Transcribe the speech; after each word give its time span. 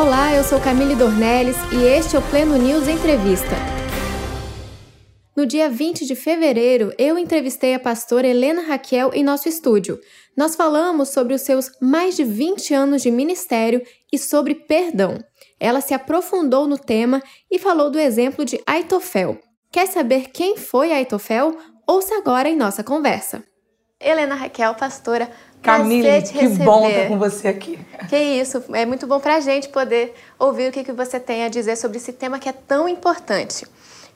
Olá, 0.00 0.34
eu 0.34 0.42
sou 0.42 0.58
Camille 0.58 0.94
Dornelles 0.96 1.58
e 1.70 1.84
este 1.84 2.16
é 2.16 2.18
o 2.18 2.22
Pleno 2.30 2.56
News 2.56 2.88
Entrevista. 2.88 3.54
No 5.36 5.44
dia 5.44 5.68
20 5.68 6.06
de 6.06 6.14
fevereiro, 6.14 6.90
eu 6.96 7.18
entrevistei 7.18 7.74
a 7.74 7.78
pastora 7.78 8.26
Helena 8.26 8.62
Raquel 8.62 9.10
em 9.12 9.22
nosso 9.22 9.46
estúdio. 9.46 10.00
Nós 10.34 10.56
falamos 10.56 11.10
sobre 11.10 11.34
os 11.34 11.42
seus 11.42 11.70
mais 11.82 12.16
de 12.16 12.24
20 12.24 12.72
anos 12.72 13.02
de 13.02 13.10
ministério 13.10 13.82
e 14.10 14.18
sobre 14.18 14.54
perdão. 14.54 15.22
Ela 15.60 15.82
se 15.82 15.92
aprofundou 15.92 16.66
no 16.66 16.78
tema 16.78 17.22
e 17.50 17.58
falou 17.58 17.90
do 17.90 17.98
exemplo 17.98 18.42
de 18.42 18.58
Aitofel. 18.66 19.38
Quer 19.70 19.86
saber 19.86 20.30
quem 20.32 20.56
foi 20.56 20.94
Aitofel? 20.94 21.58
Ouça 21.86 22.16
agora 22.16 22.48
em 22.48 22.56
nossa 22.56 22.82
conversa. 22.82 23.44
Helena 24.00 24.34
Raquel, 24.34 24.74
pastora, 24.76 25.30
Camille, 25.62 26.22
que 26.22 26.48
bom 26.48 26.88
estar 26.88 27.08
com 27.08 27.18
você 27.18 27.48
aqui. 27.48 27.78
Que 28.08 28.16
isso, 28.16 28.64
é 28.72 28.86
muito 28.86 29.06
bom 29.06 29.20
para 29.20 29.36
a 29.36 29.40
gente 29.40 29.68
poder 29.68 30.14
ouvir 30.38 30.70
o 30.70 30.72
que, 30.72 30.82
que 30.82 30.92
você 30.92 31.20
tem 31.20 31.44
a 31.44 31.48
dizer 31.48 31.76
sobre 31.76 31.98
esse 31.98 32.12
tema 32.12 32.38
que 32.38 32.48
é 32.48 32.52
tão 32.52 32.88
importante. 32.88 33.66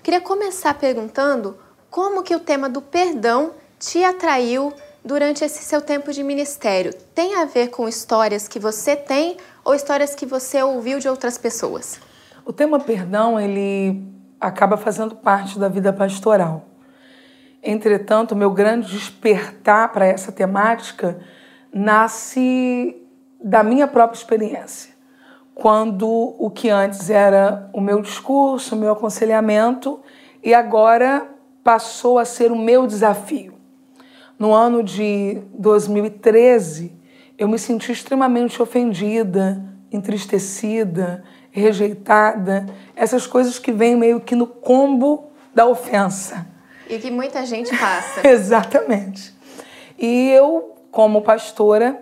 Queria 0.03 0.21
começar 0.21 0.75
perguntando 0.75 1.57
como 1.91 2.23
que 2.23 2.35
o 2.35 2.41
tema 2.41 2.69
do 2.69 2.81
perdão 2.81 3.53
te 3.79 4.03
atraiu 4.03 4.73
durante 5.05 5.45
esse 5.45 5.63
seu 5.63 5.81
tempo 5.81 6.13
de 6.13 6.23
ministério. 6.23 6.95
Tem 7.15 7.37
a 7.37 7.45
ver 7.45 7.69
com 7.69 7.87
histórias 7.89 8.49
que 8.49 8.59
você 8.59 8.97
tem 8.97 9.37
ou 9.65 9.75
histórias 9.75 10.15
que 10.15 10.25
você 10.25 10.63
ouviu 10.63 10.99
de 10.99 11.09
outras 11.09 11.37
pessoas? 11.37 12.01
O 12.45 12.53
tema 12.53 12.81
perdão, 12.81 13.39
ele 13.39 14.03
acaba 14.41 14.77
fazendo 14.77 15.15
parte 15.15 15.59
da 15.59 15.69
vida 15.69 15.93
pastoral. 15.93 16.65
Entretanto, 17.67 18.37
meu 18.37 18.51
grande 18.51 18.93
despertar 18.93 19.91
para 19.91 20.05
essa 20.05 20.31
temática 20.31 21.19
nasce 21.73 22.95
da 23.43 23.63
minha 23.63 23.89
própria 23.89 24.19
experiência. 24.19 24.93
Quando 25.55 26.07
o 26.07 26.51
que 26.51 26.69
antes 26.69 27.09
era 27.09 27.71
o 27.73 27.81
meu 27.81 28.03
discurso, 28.03 28.75
o 28.75 28.79
meu 28.79 28.93
aconselhamento, 28.93 29.99
e 30.43 30.53
agora 30.53 31.27
passou 31.63 32.19
a 32.19 32.27
ser 32.27 32.53
o 32.53 32.57
meu 32.57 32.87
desafio. 32.87 33.55
No 34.39 34.53
ano 34.53 34.83
de 34.83 35.41
2013, 35.55 36.93
eu 37.39 37.49
me 37.49 37.59
senti 37.59 37.93
extremamente 37.93 38.61
ofendida, 38.61 39.65
entristecida, 39.91 41.25
rejeitada, 41.51 42.67
essas 42.95 43.27
coisas 43.27 43.59
que 43.59 43.73
vêm 43.73 43.97
meio 43.97 44.21
que 44.21 44.35
no 44.35 44.47
combo 44.47 45.31
da 45.55 45.67
ofensa. 45.67 46.54
E 46.89 46.99
que 46.99 47.11
muita 47.11 47.45
gente 47.47 47.77
passa. 47.77 48.27
Exatamente. 48.29 49.35
E 49.99 50.31
eu, 50.31 50.75
como 50.91 51.23
pastora 51.23 52.01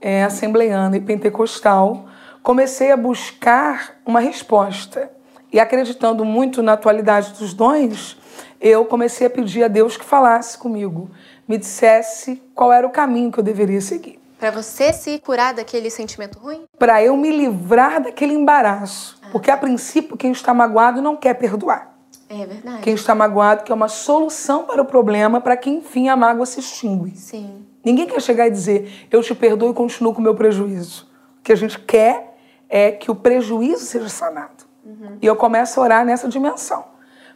é, 0.00 0.24
assembleiana 0.24 0.96
e 0.96 1.00
pentecostal, 1.00 2.06
comecei 2.42 2.90
a 2.90 2.96
buscar 2.96 3.96
uma 4.04 4.20
resposta. 4.20 5.10
E 5.52 5.60
acreditando 5.60 6.24
muito 6.24 6.62
na 6.62 6.72
atualidade 6.72 7.34
dos 7.34 7.52
dons, 7.52 8.16
eu 8.60 8.84
comecei 8.86 9.26
a 9.26 9.30
pedir 9.30 9.64
a 9.64 9.68
Deus 9.68 9.96
que 9.96 10.04
falasse 10.04 10.56
comigo, 10.56 11.10
me 11.46 11.58
dissesse 11.58 12.42
qual 12.54 12.72
era 12.72 12.86
o 12.86 12.90
caminho 12.90 13.30
que 13.30 13.38
eu 13.38 13.44
deveria 13.44 13.80
seguir. 13.80 14.18
Para 14.38 14.50
você 14.50 14.92
se 14.92 15.20
curar 15.20 15.54
daquele 15.54 15.88
sentimento 15.88 16.38
ruim? 16.38 16.64
Para 16.78 17.00
eu 17.02 17.16
me 17.16 17.30
livrar 17.30 18.02
daquele 18.02 18.32
embaraço. 18.32 19.16
Ah. 19.22 19.28
Porque, 19.30 19.50
a 19.50 19.56
princípio, 19.56 20.16
quem 20.16 20.32
está 20.32 20.52
magoado 20.52 21.00
não 21.00 21.16
quer 21.16 21.34
perdoar. 21.34 21.91
É 22.32 22.46
verdade. 22.46 22.82
Quem 22.82 22.94
está 22.94 23.14
magoado 23.14 23.62
quer 23.62 23.74
uma 23.74 23.88
solução 23.88 24.64
para 24.64 24.80
o 24.80 24.84
problema 24.86 25.38
para 25.38 25.54
que, 25.54 25.68
enfim, 25.68 26.08
a 26.08 26.16
mágoa 26.16 26.46
se 26.46 26.60
extingue. 26.60 27.14
Sim. 27.14 27.66
Ninguém 27.84 28.06
quer 28.06 28.22
chegar 28.22 28.46
e 28.46 28.50
dizer, 28.50 29.06
eu 29.10 29.22
te 29.22 29.34
perdoo 29.34 29.70
e 29.70 29.74
continuo 29.74 30.14
com 30.14 30.20
o 30.20 30.22
meu 30.22 30.34
prejuízo. 30.34 31.10
O 31.38 31.42
que 31.42 31.52
a 31.52 31.56
gente 31.56 31.78
quer 31.78 32.36
é 32.70 32.90
que 32.90 33.10
o 33.10 33.14
prejuízo 33.14 33.84
seja 33.84 34.08
sanado. 34.08 34.64
Uhum. 34.82 35.18
E 35.20 35.26
eu 35.26 35.36
começo 35.36 35.78
a 35.78 35.82
orar 35.82 36.06
nessa 36.06 36.26
dimensão. 36.26 36.84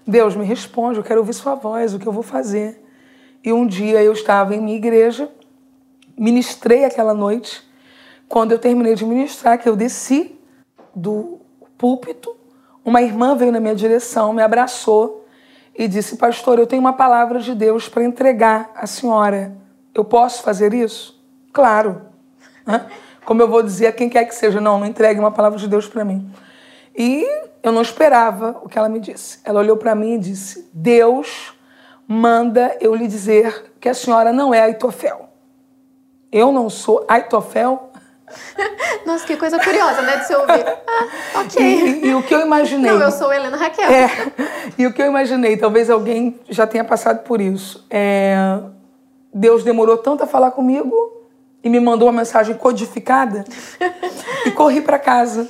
Deus 0.07 0.35
me 0.35 0.47
responde, 0.47 0.99
eu 0.99 1.05
quero 1.05 1.21
ouvir 1.21 1.35
sua 1.35 1.55
voz, 1.55 1.93
o 1.93 1.99
que 1.99 2.07
eu 2.07 2.13
vou 2.13 2.23
fazer. 2.23 2.83
E 3.45 3.53
um 3.53 3.67
dia 3.67 4.03
eu 4.03 4.13
estava 4.13 4.55
em 4.55 4.61
minha 4.61 4.77
igreja, 4.77 5.31
ministrei 6.17 6.85
aquela 6.85 7.13
noite. 7.13 7.63
Quando 8.29 8.53
eu 8.53 8.59
terminei 8.59 8.95
de 8.95 9.05
ministrar, 9.05 9.59
que 9.59 9.69
eu 9.69 9.77
desci 9.77 10.41
do 10.95 11.39
púlpito, 11.77 12.35
uma 12.87 13.03
irmã 13.03 13.35
veio 13.35 13.51
na 13.51 13.59
minha 13.59 13.75
direção, 13.75 14.33
me 14.33 14.41
abraçou 14.41 15.27
e 15.75 15.89
disse: 15.89 16.17
Pastor, 16.17 16.61
eu 16.61 16.69
tenho 16.69 16.81
uma 16.81 16.93
palavra 16.93 17.41
de 17.41 17.53
Deus 17.53 17.89
para 17.89 18.05
entregar 18.05 18.71
à 18.77 18.87
senhora. 18.87 19.57
Eu 19.93 20.05
posso 20.05 20.45
fazer 20.45 20.73
isso? 20.73 21.21
Claro. 21.53 22.03
Como 23.27 23.43
eu 23.43 23.49
vou 23.49 23.61
dizer 23.61 23.89
a 23.89 23.93
quem 23.93 24.09
quer 24.09 24.25
que 24.25 24.35
seja, 24.37 24.61
não, 24.61 24.79
não 24.79 24.87
entregue 24.87 25.19
uma 25.19 25.33
palavra 25.33 25.59
de 25.59 25.67
Deus 25.67 25.89
para 25.89 26.05
mim. 26.05 26.31
E 26.97 27.27
eu 27.61 27.73
não 27.73 27.83
esperava 27.83 28.61
o 28.63 28.69
que 28.69 28.79
ela 28.79 28.89
me 28.89 29.01
disse. 29.01 29.41
Ela 29.43 29.59
olhou 29.59 29.77
para 29.77 29.93
mim 29.97 30.15
e 30.15 30.19
disse: 30.19 30.71
Deus 30.73 31.53
manda 32.07 32.77
eu 32.81 32.95
lhe 32.95 33.09
dizer 33.09 33.73
que 33.81 33.89
a 33.89 33.95
senhora 33.95 34.33
não 34.33 34.55
é 34.55 34.61
Aitofel. 34.61 35.29
Eu 36.31 36.53
não 36.53 36.71
sou 36.71 37.05
Aitofel, 37.09 37.91
Nossa, 39.07 39.27
que 39.27 39.37
coisa 39.37 39.59
curiosa, 39.59 40.03
né, 40.03 40.17
de 40.19 40.27
se 40.27 40.35
ouvir. 40.35 40.65
Ah, 40.67 41.41
ok. 41.41 41.63
E, 41.63 42.07
e, 42.07 42.15
o 42.15 42.23
que 42.23 42.35
eu 42.35 42.41
imaginei. 42.41 42.91
Não, 42.91 43.01
eu 43.01 43.11
sou 43.11 43.33
Helena 43.33 43.57
Raquel. 43.57 43.91
É, 43.91 44.11
e 44.77 44.87
o 44.87 44.93
que 44.93 45.01
eu 45.01 45.07
imaginei, 45.07 45.57
talvez 45.57 45.89
alguém 45.91 46.39
já 46.49 46.67
tenha 46.67 46.85
passado 46.85 47.23
por 47.23 47.41
isso. 47.41 47.87
É, 47.89 48.59
Deus 49.33 49.63
demorou 49.63 49.97
tanto 49.99 50.25
a 50.25 50.27
falar 50.27 50.51
comigo 50.51 50.95
e 51.63 51.69
me 51.69 51.81
mandou 51.81 52.09
uma 52.09 52.19
mensagem 52.19 52.57
codificada 52.57 53.45
e 54.45 54.51
corri 54.51 54.81
para 54.81 54.99
casa 54.99 55.49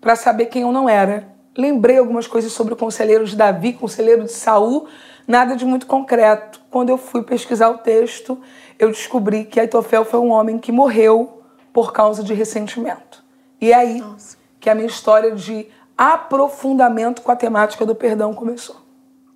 para 0.00 0.16
saber 0.16 0.46
quem 0.46 0.62
eu 0.62 0.72
não 0.72 0.88
era. 0.88 1.28
Lembrei 1.56 1.98
algumas 1.98 2.26
coisas 2.26 2.52
sobre 2.52 2.74
o 2.74 2.76
conselheiro 2.76 3.24
de 3.24 3.34
Davi, 3.34 3.72
conselheiro 3.72 4.24
de 4.24 4.32
Saul, 4.32 4.86
nada 5.26 5.56
de 5.56 5.64
muito 5.64 5.86
concreto. 5.86 6.60
Quando 6.70 6.90
eu 6.90 6.98
fui 6.98 7.22
pesquisar 7.22 7.70
o 7.70 7.78
texto, 7.78 8.38
eu 8.78 8.88
descobri 8.88 9.44
que 9.44 9.58
Aitofel 9.58 10.04
foi 10.04 10.20
um 10.20 10.30
homem 10.30 10.58
que 10.58 10.70
morreu 10.70 11.35
por 11.76 11.92
causa 11.92 12.24
de 12.24 12.32
ressentimento. 12.32 13.22
E 13.60 13.70
é 13.70 13.74
aí 13.74 14.00
Nossa. 14.00 14.38
que 14.58 14.70
a 14.70 14.74
minha 14.74 14.86
história 14.86 15.32
de 15.32 15.68
aprofundamento 15.94 17.20
com 17.20 17.30
a 17.30 17.36
temática 17.36 17.84
do 17.84 17.94
perdão 17.94 18.32
começou. 18.32 18.76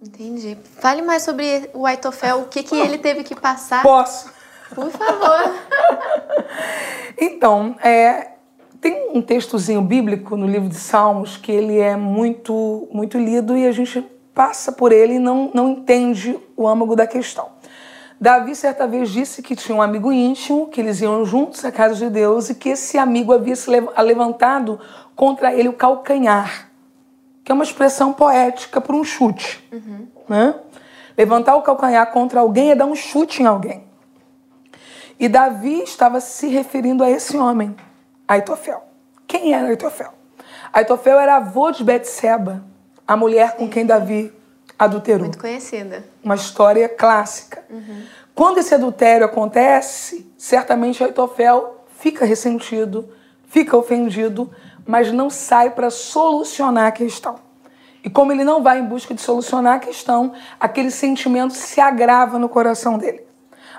Entendi. 0.01 0.57
Fale 0.79 1.03
mais 1.03 1.23
sobre 1.23 1.69
o 1.75 1.85
Aitofel, 1.85 2.41
o 2.41 2.45
que, 2.47 2.63
que 2.63 2.75
ele 2.75 2.97
teve 2.97 3.25
que 3.25 3.39
passar. 3.39 3.83
Posso? 3.83 4.33
Por 4.75 4.91
favor. 4.91 5.55
então, 7.21 7.77
é, 7.85 8.31
tem 8.81 9.11
um 9.15 9.21
textozinho 9.21 9.83
bíblico 9.83 10.35
no 10.35 10.47
livro 10.47 10.71
de 10.71 10.77
Salmos 10.77 11.37
que 11.37 11.53
ele 11.53 11.79
é 11.79 11.95
muito, 11.95 12.89
muito 12.91 13.19
lido 13.19 13.55
e 13.55 13.67
a 13.67 13.73
gente 13.73 14.01
passa 14.35 14.73
por 14.73 14.93
ele 14.93 15.17
e 15.17 15.19
não, 15.19 15.51
não 15.53 15.69
entende 15.69 16.41
o 16.57 16.67
âmago 16.67 16.97
da 16.97 17.07
questão. 17.07 17.60
Davi 18.21 18.55
certa 18.55 18.87
vez 18.87 19.09
disse 19.09 19.41
que 19.41 19.57
tinha 19.57 19.75
um 19.75 19.81
amigo 19.81 20.13
íntimo, 20.13 20.69
que 20.69 20.79
eles 20.79 21.01
iam 21.01 21.25
juntos 21.25 21.65
à 21.65 21.73
casa 21.73 21.95
de 21.95 22.11
Deus 22.11 22.51
e 22.51 22.55
que 22.55 22.69
esse 22.69 22.99
amigo 22.99 23.33
havia 23.33 23.57
se 23.57 23.71
levantado 23.71 24.79
contra 25.17 25.55
ele 25.55 25.71
o 25.71 25.73
calcanhar, 25.73 26.69
que 27.43 27.51
é 27.51 27.55
uma 27.55 27.65
expressão 27.65 28.13
poética 28.13 28.79
para 28.79 28.95
um 28.95 29.03
chute. 29.03 29.67
Uhum. 29.73 30.07
Né? 30.29 30.55
Levantar 31.17 31.57
o 31.57 31.63
calcanhar 31.63 32.13
contra 32.13 32.41
alguém 32.41 32.73
é 32.73 32.75
dar 32.75 32.85
um 32.85 32.95
chute 32.95 33.43
em 33.43 33.47
alguém. 33.47 33.85
E 35.19 35.27
Davi 35.27 35.83
estava 35.83 36.21
se 36.21 36.47
referindo 36.49 37.03
a 37.03 37.11
esse 37.11 37.39
homem, 37.39 37.75
Aitofel. 38.29 38.83
Quem 39.27 39.55
era 39.55 39.67
Aitofel? 39.69 40.13
Aitofel 40.71 41.19
era 41.19 41.37
avô 41.37 41.71
de 41.71 41.83
Betseba, 41.83 42.63
a 43.09 43.17
mulher 43.17 43.57
com 43.57 43.67
quem 43.67 43.87
Davi 43.87 44.31
adulterou. 44.81 45.21
Muito 45.21 45.39
conhecida. 45.39 46.03
Uma 46.25 46.35
história 46.35 46.89
clássica. 46.89 47.63
Uhum. 47.69 48.03
Quando 48.35 48.59
esse 48.59 48.75
adultério 48.75 49.27
acontece, 49.27 50.33
certamente 50.39 51.05
Aitofel 51.05 51.85
fica 51.99 52.25
ressentido, 52.25 53.07
fica 53.47 53.77
ofendido, 53.77 54.51
mas 54.87 55.13
não 55.13 55.29
sai 55.29 55.71
para 55.71 55.91
solucionar 55.91 56.87
a 56.87 56.93
questão. 56.93 57.37
E 58.03 58.09
como 58.09 58.33
ele 58.33 58.43
não 58.43 58.63
vai 58.63 58.79
em 58.79 58.87
busca 58.87 59.13
de 59.13 59.21
solucionar 59.21 59.75
a 59.75 59.79
questão, 59.79 60.33
aquele 60.59 60.91
sentimento 60.91 61.53
se 61.53 61.79
agrava 61.79 62.39
no 62.39 62.49
coração 62.49 62.97
dele. 62.97 63.23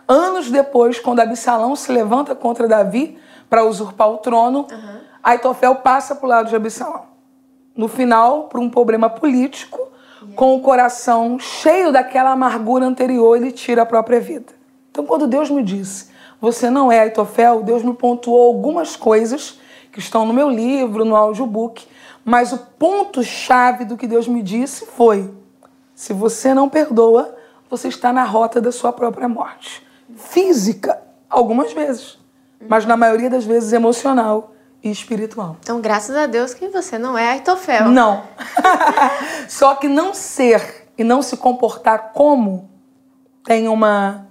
Anos 0.07 0.51
depois, 0.51 0.99
quando 0.99 1.21
Absalão 1.21 1.75
se 1.75 1.91
levanta 1.91 2.35
contra 2.35 2.67
Davi 2.67 3.17
para 3.49 3.65
usurpar 3.65 4.09
o 4.09 4.17
trono, 4.17 4.67
uhum. 4.71 4.99
Aitofel 5.23 5.75
passa 5.77 6.13
para 6.13 6.25
o 6.25 6.29
lado 6.29 6.49
de 6.49 6.55
Absalão. 6.55 7.05
No 7.75 7.87
final, 7.87 8.43
por 8.43 8.59
um 8.59 8.69
problema 8.69 9.09
político, 9.09 9.90
com 10.35 10.55
o 10.55 10.61
coração 10.61 11.39
cheio 11.39 11.91
daquela 11.91 12.31
amargura 12.31 12.85
anterior, 12.85 13.35
ele 13.35 13.51
tira 13.51 13.81
a 13.81 13.85
própria 13.85 14.19
vida. 14.19 14.53
Então, 14.89 15.05
quando 15.05 15.27
Deus 15.27 15.49
me 15.49 15.63
disse, 15.63 16.09
você 16.39 16.69
não 16.69 16.91
é 16.91 16.99
Aitofel, 16.99 17.63
Deus 17.63 17.83
me 17.83 17.93
pontuou 17.93 18.47
algumas 18.47 18.95
coisas 18.95 19.59
que 19.91 19.99
estão 19.99 20.25
no 20.25 20.33
meu 20.33 20.49
livro, 20.49 21.05
no 21.05 21.15
audiobook, 21.15 21.87
mas 22.23 22.53
o 22.53 22.57
ponto-chave 22.57 23.85
do 23.85 23.97
que 23.97 24.07
Deus 24.07 24.27
me 24.27 24.41
disse 24.41 24.85
foi: 24.85 25.33
se 25.95 26.13
você 26.13 26.53
não 26.53 26.69
perdoa, 26.69 27.35
você 27.69 27.87
está 27.87 28.11
na 28.13 28.23
rota 28.23 28.61
da 28.61 28.71
sua 28.71 28.91
própria 28.91 29.27
morte. 29.27 29.85
Física, 30.15 31.01
algumas 31.29 31.73
vezes, 31.73 32.19
mas 32.67 32.85
na 32.85 32.97
maioria 32.97 33.29
das 33.29 33.45
vezes 33.45 33.73
emocional 33.73 34.53
e 34.83 34.89
espiritual. 34.89 35.57
Então, 35.61 35.79
graças 35.79 36.15
a 36.15 36.25
Deus 36.25 36.53
que 36.53 36.67
você 36.67 36.97
não 36.97 37.17
é 37.17 37.29
Aitofel. 37.31 37.89
Não. 37.89 38.23
Só 39.47 39.75
que 39.75 39.87
não 39.87 40.13
ser 40.13 40.87
e 40.97 41.03
não 41.03 41.21
se 41.21 41.37
comportar 41.37 42.11
como 42.13 42.69
tem 43.43 43.67
uma, 43.67 44.27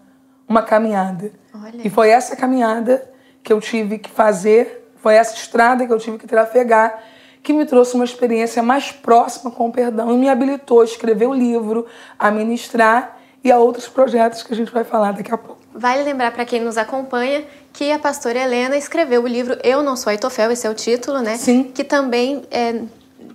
uma 0.48 0.62
caminhada. 0.62 1.32
Olha. 1.54 1.80
E 1.84 1.90
foi 1.90 2.10
essa 2.10 2.36
caminhada 2.36 3.10
que 3.42 3.52
eu 3.52 3.60
tive 3.60 3.98
que 3.98 4.10
fazer, 4.10 4.92
foi 4.96 5.14
essa 5.14 5.34
estrada 5.34 5.86
que 5.86 5.92
eu 5.92 5.98
tive 5.98 6.18
que 6.18 6.26
trafegar, 6.26 7.02
que 7.42 7.52
me 7.52 7.64
trouxe 7.64 7.94
uma 7.94 8.04
experiência 8.04 8.62
mais 8.62 8.92
próxima 8.92 9.50
com 9.50 9.68
o 9.68 9.72
perdão 9.72 10.12
e 10.12 10.16
me 10.16 10.28
habilitou 10.28 10.82
a 10.82 10.84
escrever 10.84 11.26
o 11.26 11.32
livro, 11.32 11.86
a 12.18 12.30
ministrar 12.30 13.18
e 13.42 13.50
a 13.50 13.58
outros 13.58 13.88
projetos 13.88 14.42
que 14.42 14.52
a 14.52 14.56
gente 14.56 14.70
vai 14.70 14.84
falar 14.84 15.12
daqui 15.12 15.32
a 15.32 15.38
pouco. 15.38 15.60
Vale 15.74 16.02
lembrar 16.02 16.32
para 16.32 16.44
quem 16.44 16.60
nos 16.60 16.76
acompanha 16.76 17.44
que 17.72 17.90
a 17.92 17.98
pastora 17.98 18.38
Helena 18.38 18.76
escreveu 18.76 19.22
o 19.22 19.26
livro 19.26 19.56
Eu 19.62 19.82
Não 19.82 19.96
Sou 19.96 20.10
Aitofel, 20.10 20.50
esse 20.50 20.66
é 20.66 20.70
o 20.70 20.74
título, 20.74 21.20
né? 21.20 21.36
Sim. 21.36 21.64
Que 21.64 21.84
também 21.84 22.42
é, 22.50 22.82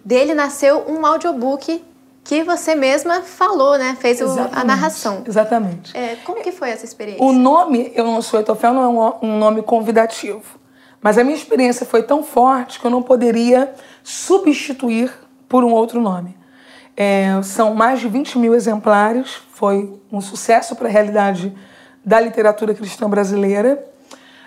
dele 0.04 0.34
nasceu 0.34 0.86
um 0.88 1.06
audiobook 1.06 1.84
que 2.24 2.44
você 2.44 2.74
mesma 2.74 3.22
falou, 3.22 3.78
né? 3.78 3.96
Fez 4.00 4.20
o, 4.20 4.26
a 4.52 4.64
narração. 4.64 5.24
Exatamente. 5.28 5.96
É, 5.96 6.18
como 6.26 6.42
que 6.42 6.52
foi 6.52 6.72
essa 6.72 6.84
experiência? 6.84 7.24
O 7.24 7.32
nome 7.32 7.92
Eu 7.96 8.04
Não 8.04 8.22
Sou 8.22 8.40
Etofel 8.40 8.74
não 8.74 8.84
é 8.84 8.88
um, 8.88 9.30
um 9.30 9.38
nome 9.38 9.62
convidativo. 9.62 10.60
Mas 11.02 11.20
a 11.20 11.24
minha 11.24 11.36
experiência 11.36 11.86
foi 11.86 12.02
tão 12.02 12.24
forte 12.24 12.80
que 12.80 12.86
eu 12.86 12.90
não 12.90 13.04
poderia 13.04 13.72
substituir 14.04 15.14
por 15.48 15.64
um 15.64 15.72
outro 15.72 16.02
nome. 16.02 16.36
É, 16.98 17.40
são 17.44 17.76
mais 17.76 18.00
de 18.00 18.08
20 18.08 18.40
mil 18.40 18.56
exemplares, 18.56 19.36
foi 19.52 19.94
um 20.12 20.20
sucesso 20.20 20.76
para 20.76 20.88
a 20.88 20.92
realidade 20.92 21.56
da 22.04 22.20
literatura 22.20 22.74
cristã 22.74 23.08
brasileira. 23.08 23.86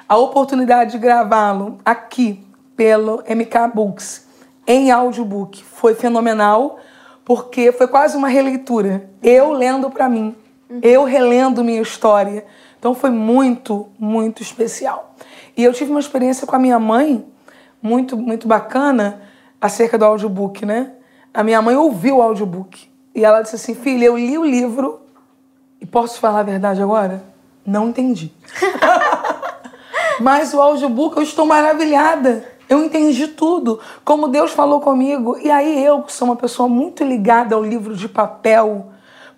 A 0.09 0.17
oportunidade 0.17 0.93
de 0.93 0.99
gravá-lo 0.99 1.77
aqui 1.85 2.43
pelo 2.75 3.23
MK 3.29 3.75
Books 3.75 4.27
em 4.67 4.91
audiobook 4.91 5.63
foi 5.63 5.95
fenomenal, 5.95 6.79
porque 7.27 7.71
foi 7.73 7.87
quase 7.87 8.17
uma 8.17 8.29
releitura. 8.29 9.11
Eu 9.23 9.53
lendo 9.53 9.91
para 9.91 10.09
mim, 10.09 10.35
eu 10.81 11.05
relendo 11.05 11.63
minha 11.63 11.83
história. 11.83 12.47
Então 12.79 12.95
foi 12.95 13.11
muito, 13.11 13.87
muito 13.99 14.41
especial. 14.41 15.15
E 15.55 15.63
eu 15.63 15.75
tive 15.75 15.91
uma 15.91 16.01
experiência 16.01 16.47
com 16.47 16.57
a 16.57 16.59
minha 16.59 16.79
mãe 16.79 17.27
muito, 17.83 18.17
muito 18.17 18.49
bacana 18.49 19.21
acerca 19.61 19.99
do 19.99 20.07
audiobook, 20.07 20.65
né? 20.65 20.93
A 21.35 21.45
minha 21.45 21.61
mãe 21.61 21.77
ouviu 21.77 22.17
o 22.17 22.23
audiobook 22.23 22.89
e 23.15 23.27
ela 23.27 23.43
disse 23.43 23.57
assim: 23.57 23.75
"Filha, 23.75 24.07
eu 24.07 24.17
li 24.17 24.39
o 24.39 24.45
livro 24.45 25.01
e 25.79 25.85
posso 25.85 26.19
falar 26.19 26.41
a 26.41 26.45
verdade 26.45 26.81
agora? 26.81 27.23
Não 27.67 27.89
entendi. 27.89 28.33
Mas 30.21 30.53
o 30.55 30.61
audiobook 30.61 31.17
eu 31.17 31.23
estou 31.23 31.47
maravilhada. 31.47 32.45
Eu 32.69 32.85
entendi 32.85 33.29
tudo, 33.29 33.81
como 34.05 34.29
Deus 34.29 34.53
falou 34.53 34.81
comigo. 34.81 35.39
E 35.39 35.51
aí 35.51 35.83
eu, 35.83 36.03
que 36.03 36.13
sou 36.13 36.29
uma 36.29 36.37
pessoa 36.37 36.69
muito 36.69 37.03
ligada 37.03 37.55
ao 37.55 37.63
livro 37.63 37.97
de 37.97 38.09
papel, 38.09 38.89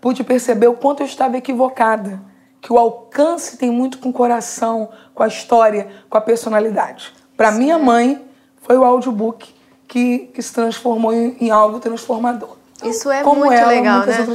pude 0.01 0.25
perceber 0.25 0.67
o 0.67 0.75
quanto 0.75 1.01
eu 1.01 1.07
estava 1.07 1.37
equivocada. 1.37 2.21
Que 2.61 2.73
o 2.73 2.79
alcance 2.79 3.57
tem 3.57 3.71
muito 3.71 3.99
com 3.99 4.11
o 4.11 4.13
coração, 4.13 4.89
com 5.15 5.23
a 5.23 5.29
história, 5.29 5.89
com 6.09 6.19
a 6.19 6.21
personalidade. 6.21 7.15
Para 7.37 7.53
minha 7.53 7.79
mãe, 7.79 8.21
foi 8.61 8.77
o 8.77 8.85
audiobook 8.85 9.55
que, 9.87 10.31
que 10.35 10.43
se 10.43 10.53
transformou 10.53 11.13
em, 11.13 11.37
em 11.41 11.51
algo 11.51 11.79
transformador. 11.79 12.57
Isso 12.85 13.11
é 13.11 13.23
Como 13.23 13.41
muito 13.41 13.55
ela, 13.55 13.69
legal, 13.69 14.07
né? 14.07 14.27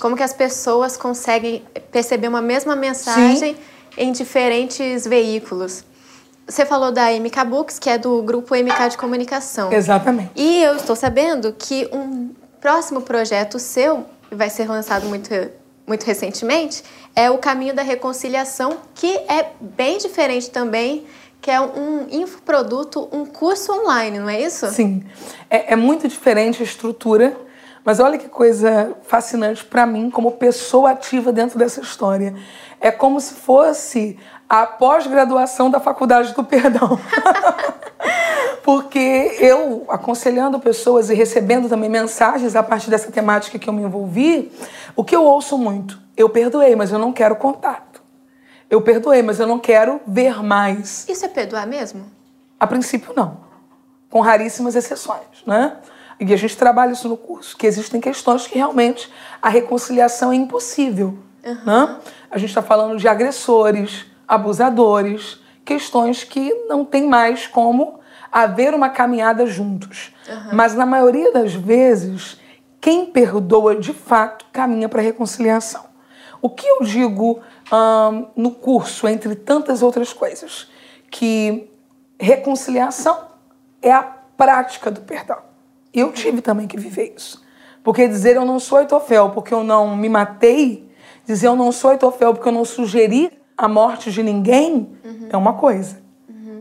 Como 0.00 0.16
que 0.16 0.22
as 0.22 0.32
pessoas 0.32 0.96
conseguem 0.96 1.62
perceber 1.90 2.28
uma 2.28 2.42
mesma 2.42 2.76
mensagem 2.76 3.56
em 3.96 4.12
diferentes 4.12 5.06
veículos. 5.06 5.84
Você 6.46 6.66
falou 6.66 6.90
da 6.90 7.10
MK 7.12 7.44
Books, 7.46 7.78
que 7.78 7.88
é 7.88 7.96
do 7.96 8.22
grupo 8.22 8.54
MK 8.54 8.90
de 8.90 8.98
comunicação. 8.98 9.72
Exatamente. 9.72 10.32
E 10.34 10.62
eu 10.62 10.76
estou 10.76 10.96
sabendo 10.96 11.52
que 11.52 11.88
um 11.92 12.30
próximo 12.60 13.00
projeto 13.02 13.58
seu, 13.58 14.04
vai 14.30 14.50
ser 14.50 14.68
lançado 14.68 15.06
muito, 15.06 15.30
muito 15.86 16.04
recentemente, 16.04 16.82
é 17.14 17.30
o 17.30 17.38
Caminho 17.38 17.74
da 17.74 17.82
Reconciliação, 17.82 18.78
que 18.94 19.16
é 19.28 19.50
bem 19.60 19.98
diferente 19.98 20.50
também, 20.50 21.04
que 21.40 21.50
é 21.50 21.60
um 21.60 22.06
infoproduto, 22.10 23.08
um 23.12 23.26
curso 23.26 23.72
online, 23.72 24.18
não 24.18 24.28
é 24.28 24.40
isso? 24.40 24.68
Sim. 24.70 25.04
É, 25.50 25.72
é 25.72 25.76
muito 25.76 26.06
diferente 26.06 26.62
a 26.62 26.64
estrutura, 26.64 27.36
mas 27.84 27.98
olha 27.98 28.18
que 28.18 28.28
coisa 28.28 28.94
fascinante 29.02 29.64
para 29.64 29.84
mim, 29.84 30.10
como 30.10 30.32
pessoa 30.32 30.90
ativa 30.90 31.32
dentro 31.32 31.58
dessa 31.58 31.80
história. 31.80 32.34
É 32.80 32.90
como 32.90 33.20
se 33.20 33.34
fosse 33.34 34.18
a 34.48 34.66
pós-graduação 34.66 35.70
da 35.70 35.80
Faculdade 35.80 36.34
do 36.34 36.44
Perdão. 36.44 36.98
Porque 38.62 39.36
eu, 39.40 39.84
aconselhando 39.88 40.60
pessoas 40.60 41.10
e 41.10 41.14
recebendo 41.14 41.68
também 41.68 41.88
mensagens 41.88 42.54
a 42.54 42.62
partir 42.62 42.90
dessa 42.90 43.10
temática 43.10 43.58
que 43.58 43.68
eu 43.68 43.72
me 43.72 43.82
envolvi, 43.82 44.52
o 44.94 45.02
que 45.02 45.16
eu 45.16 45.24
ouço 45.24 45.58
muito? 45.58 46.00
Eu 46.16 46.28
perdoei, 46.28 46.76
mas 46.76 46.92
eu 46.92 46.98
não 46.98 47.12
quero 47.12 47.34
contato. 47.34 48.02
Eu 48.70 48.80
perdoei, 48.80 49.22
mas 49.22 49.40
eu 49.40 49.46
não 49.46 49.58
quero 49.58 50.00
ver 50.06 50.42
mais. 50.42 51.08
Isso 51.08 51.24
é 51.24 51.28
perdoar 51.28 51.66
mesmo? 51.66 52.04
A 52.60 52.66
princípio, 52.66 53.12
não. 53.16 53.38
Com 54.08 54.20
raríssimas 54.20 54.76
exceções, 54.76 55.44
né? 55.46 55.76
E 56.24 56.32
a 56.32 56.36
gente 56.36 56.56
trabalha 56.56 56.92
isso 56.92 57.08
no 57.08 57.16
curso, 57.16 57.56
que 57.56 57.66
existem 57.66 58.00
questões 58.00 58.46
que 58.46 58.56
realmente 58.56 59.10
a 59.40 59.48
reconciliação 59.48 60.30
é 60.32 60.36
impossível. 60.36 61.18
Né? 61.64 61.98
A 62.30 62.38
gente 62.38 62.50
está 62.50 62.62
falando 62.62 62.96
de 62.96 63.08
agressores, 63.08 64.06
abusadores, 64.26 65.40
questões 65.64 66.22
que 66.22 66.54
não 66.68 66.84
tem 66.84 67.08
mais 67.08 67.48
como 67.48 68.00
haver 68.30 68.72
uma 68.72 68.88
caminhada 68.88 69.46
juntos. 69.46 70.14
Mas 70.52 70.74
na 70.74 70.86
maioria 70.86 71.32
das 71.32 71.54
vezes, 71.54 72.40
quem 72.80 73.06
perdoa 73.06 73.74
de 73.74 73.92
fato 73.92 74.46
caminha 74.52 74.88
para 74.88 75.00
a 75.00 75.04
reconciliação. 75.04 75.84
O 76.40 76.48
que 76.48 76.66
eu 76.66 76.82
digo 76.82 77.40
hum, 77.72 78.26
no 78.36 78.50
curso, 78.52 79.06
entre 79.06 79.34
tantas 79.34 79.82
outras 79.82 80.12
coisas, 80.12 80.68
que 81.10 81.70
reconciliação 82.18 83.16
é 83.80 83.92
a 83.92 84.02
prática 84.02 84.90
do 84.90 85.00
perdão. 85.02 85.51
Eu 85.92 86.12
tive 86.12 86.40
também 86.40 86.66
que 86.66 86.78
viver 86.78 87.14
isso. 87.16 87.42
Porque 87.82 88.06
dizer 88.06 88.36
eu 88.36 88.44
não 88.44 88.58
sou 88.60 88.78
Aitofel 88.78 89.30
porque 89.30 89.52
eu 89.52 89.64
não 89.64 89.96
me 89.96 90.08
matei, 90.08 90.88
dizer 91.26 91.48
eu 91.48 91.56
não 91.56 91.72
sou 91.72 91.90
Aitofel 91.90 92.32
porque 92.32 92.48
eu 92.48 92.52
não 92.52 92.64
sugeri 92.64 93.30
a 93.56 93.68
morte 93.68 94.10
de 94.10 94.22
ninguém, 94.22 94.88
é 95.30 95.36
uma 95.36 95.54
coisa. 95.54 96.00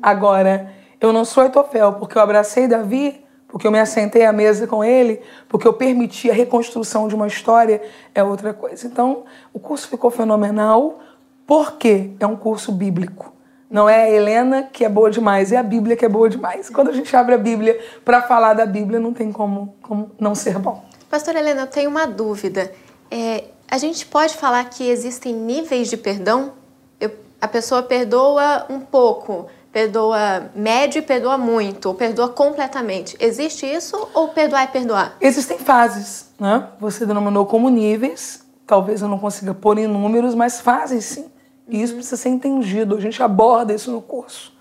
Agora, 0.01 0.71
eu 0.99 1.13
não 1.13 1.23
sou 1.23 1.43
Aitofel 1.43 1.93
porque 1.93 2.17
eu 2.17 2.21
abracei 2.21 2.67
Davi, 2.67 3.23
porque 3.47 3.67
eu 3.67 3.71
me 3.71 3.79
assentei 3.79 4.25
à 4.25 4.31
mesa 4.31 4.65
com 4.65 4.83
ele, 4.83 5.21
porque 5.47 5.67
eu 5.67 5.73
permiti 5.73 6.29
a 6.31 6.33
reconstrução 6.33 7.07
de 7.07 7.15
uma 7.15 7.27
história, 7.27 7.81
é 8.15 8.23
outra 8.23 8.53
coisa. 8.53 8.87
Então, 8.87 9.25
o 9.53 9.59
curso 9.59 9.87
ficou 9.87 10.09
fenomenal 10.09 10.99
porque 11.45 12.11
é 12.19 12.25
um 12.25 12.35
curso 12.35 12.71
bíblico. 12.71 13.33
Não 13.71 13.87
é 13.89 14.03
a 14.03 14.09
Helena 14.09 14.63
que 14.63 14.83
é 14.83 14.89
boa 14.89 15.09
demais, 15.09 15.53
é 15.53 15.57
a 15.57 15.63
Bíblia 15.63 15.95
que 15.95 16.03
é 16.03 16.09
boa 16.09 16.29
demais. 16.29 16.69
Quando 16.69 16.89
a 16.89 16.91
gente 16.93 17.15
abre 17.15 17.35
a 17.35 17.37
Bíblia 17.37 17.79
para 18.03 18.21
falar 18.21 18.53
da 18.53 18.65
Bíblia, 18.65 18.99
não 18.99 19.13
tem 19.13 19.31
como, 19.31 19.73
como 19.81 20.11
não 20.19 20.35
ser 20.35 20.59
bom. 20.59 20.83
Pastora 21.09 21.39
Helena, 21.39 21.61
eu 21.61 21.67
tenho 21.67 21.89
uma 21.89 22.05
dúvida. 22.05 22.69
É, 23.09 23.45
a 23.69 23.77
gente 23.77 24.05
pode 24.05 24.35
falar 24.35 24.65
que 24.65 24.89
existem 24.89 25.33
níveis 25.33 25.89
de 25.89 25.95
perdão? 25.95 26.51
Eu- 26.99 27.11
a 27.39 27.47
pessoa 27.47 27.81
perdoa 27.81 28.65
um 28.69 28.81
pouco, 28.81 29.47
perdoa 29.71 30.49
médio 30.53 30.99
e 30.99 31.01
perdoa 31.01 31.37
muito, 31.37 31.85
ou 31.87 31.95
perdoa 31.95 32.27
completamente. 32.27 33.15
Existe 33.21 33.65
isso 33.65 33.95
ou 34.13 34.27
perdoar 34.29 34.63
é 34.63 34.67
perdoar? 34.67 35.15
Existem 35.21 35.57
fases, 35.57 36.29
né? 36.37 36.67
Você 36.77 37.05
denominou 37.05 37.45
como 37.45 37.69
níveis, 37.69 38.43
talvez 38.67 39.01
eu 39.01 39.07
não 39.07 39.17
consiga 39.17 39.53
pôr 39.53 39.77
em 39.77 39.87
números, 39.87 40.35
mas 40.35 40.59
fases 40.59 41.05
sim. 41.05 41.31
E 41.71 41.81
isso 41.81 41.93
precisa 41.93 42.17
ser 42.17 42.27
entendido. 42.27 42.97
A 42.97 42.99
gente 42.99 43.23
aborda 43.23 43.73
isso 43.73 43.89
no 43.93 44.01
curso. 44.01 44.53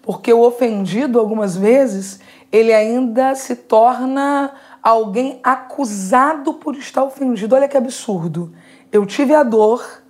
Porque 0.00 0.32
o 0.32 0.40
ofendido, 0.40 1.20
algumas 1.20 1.54
vezes, 1.54 2.18
ele 2.50 2.72
ainda 2.72 3.34
se 3.34 3.54
torna 3.54 4.52
alguém 4.82 5.38
acusado 5.44 6.54
por 6.54 6.74
estar 6.74 7.04
ofendido. 7.04 7.54
Olha 7.54 7.68
que 7.68 7.76
absurdo. 7.76 8.54
Eu 8.90 9.04
tive 9.04 9.34
a 9.34 9.42
dor, 9.42 10.02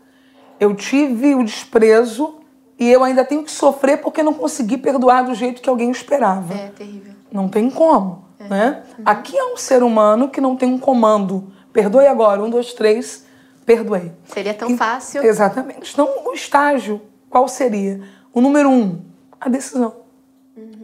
eu 0.60 0.72
tive 0.72 1.34
o 1.34 1.42
desprezo 1.42 2.36
e 2.78 2.88
eu 2.88 3.02
ainda 3.02 3.24
tenho 3.24 3.42
que 3.42 3.50
sofrer 3.50 4.00
porque 4.00 4.22
não 4.22 4.32
consegui 4.32 4.78
perdoar 4.78 5.24
do 5.24 5.34
jeito 5.34 5.60
que 5.60 5.68
alguém 5.68 5.90
esperava. 5.90 6.54
É 6.54 6.68
terrível. 6.68 7.14
Não 7.32 7.48
tem 7.48 7.68
como, 7.68 8.24
né? 8.38 8.84
Aqui 9.04 9.36
é 9.36 9.52
um 9.52 9.56
ser 9.56 9.82
humano 9.82 10.28
que 10.28 10.40
não 10.40 10.54
tem 10.54 10.72
um 10.72 10.78
comando. 10.78 11.52
Perdoe 11.72 12.06
agora, 12.06 12.40
um, 12.42 12.48
dois, 12.48 12.72
três, 12.72 13.25
perdoei. 13.66 14.12
Seria 14.32 14.54
tão 14.54 14.70
E- 14.70 14.76
fácil. 14.76 15.22
Exatamente. 15.22 15.92
Então, 15.92 16.08
o 16.24 16.32
estágio, 16.32 17.02
qual 17.28 17.48
seria? 17.48 18.00
O 18.32 18.40
número 18.40 18.70
um, 18.70 19.02
a 19.40 19.48
decisão. 19.48 20.06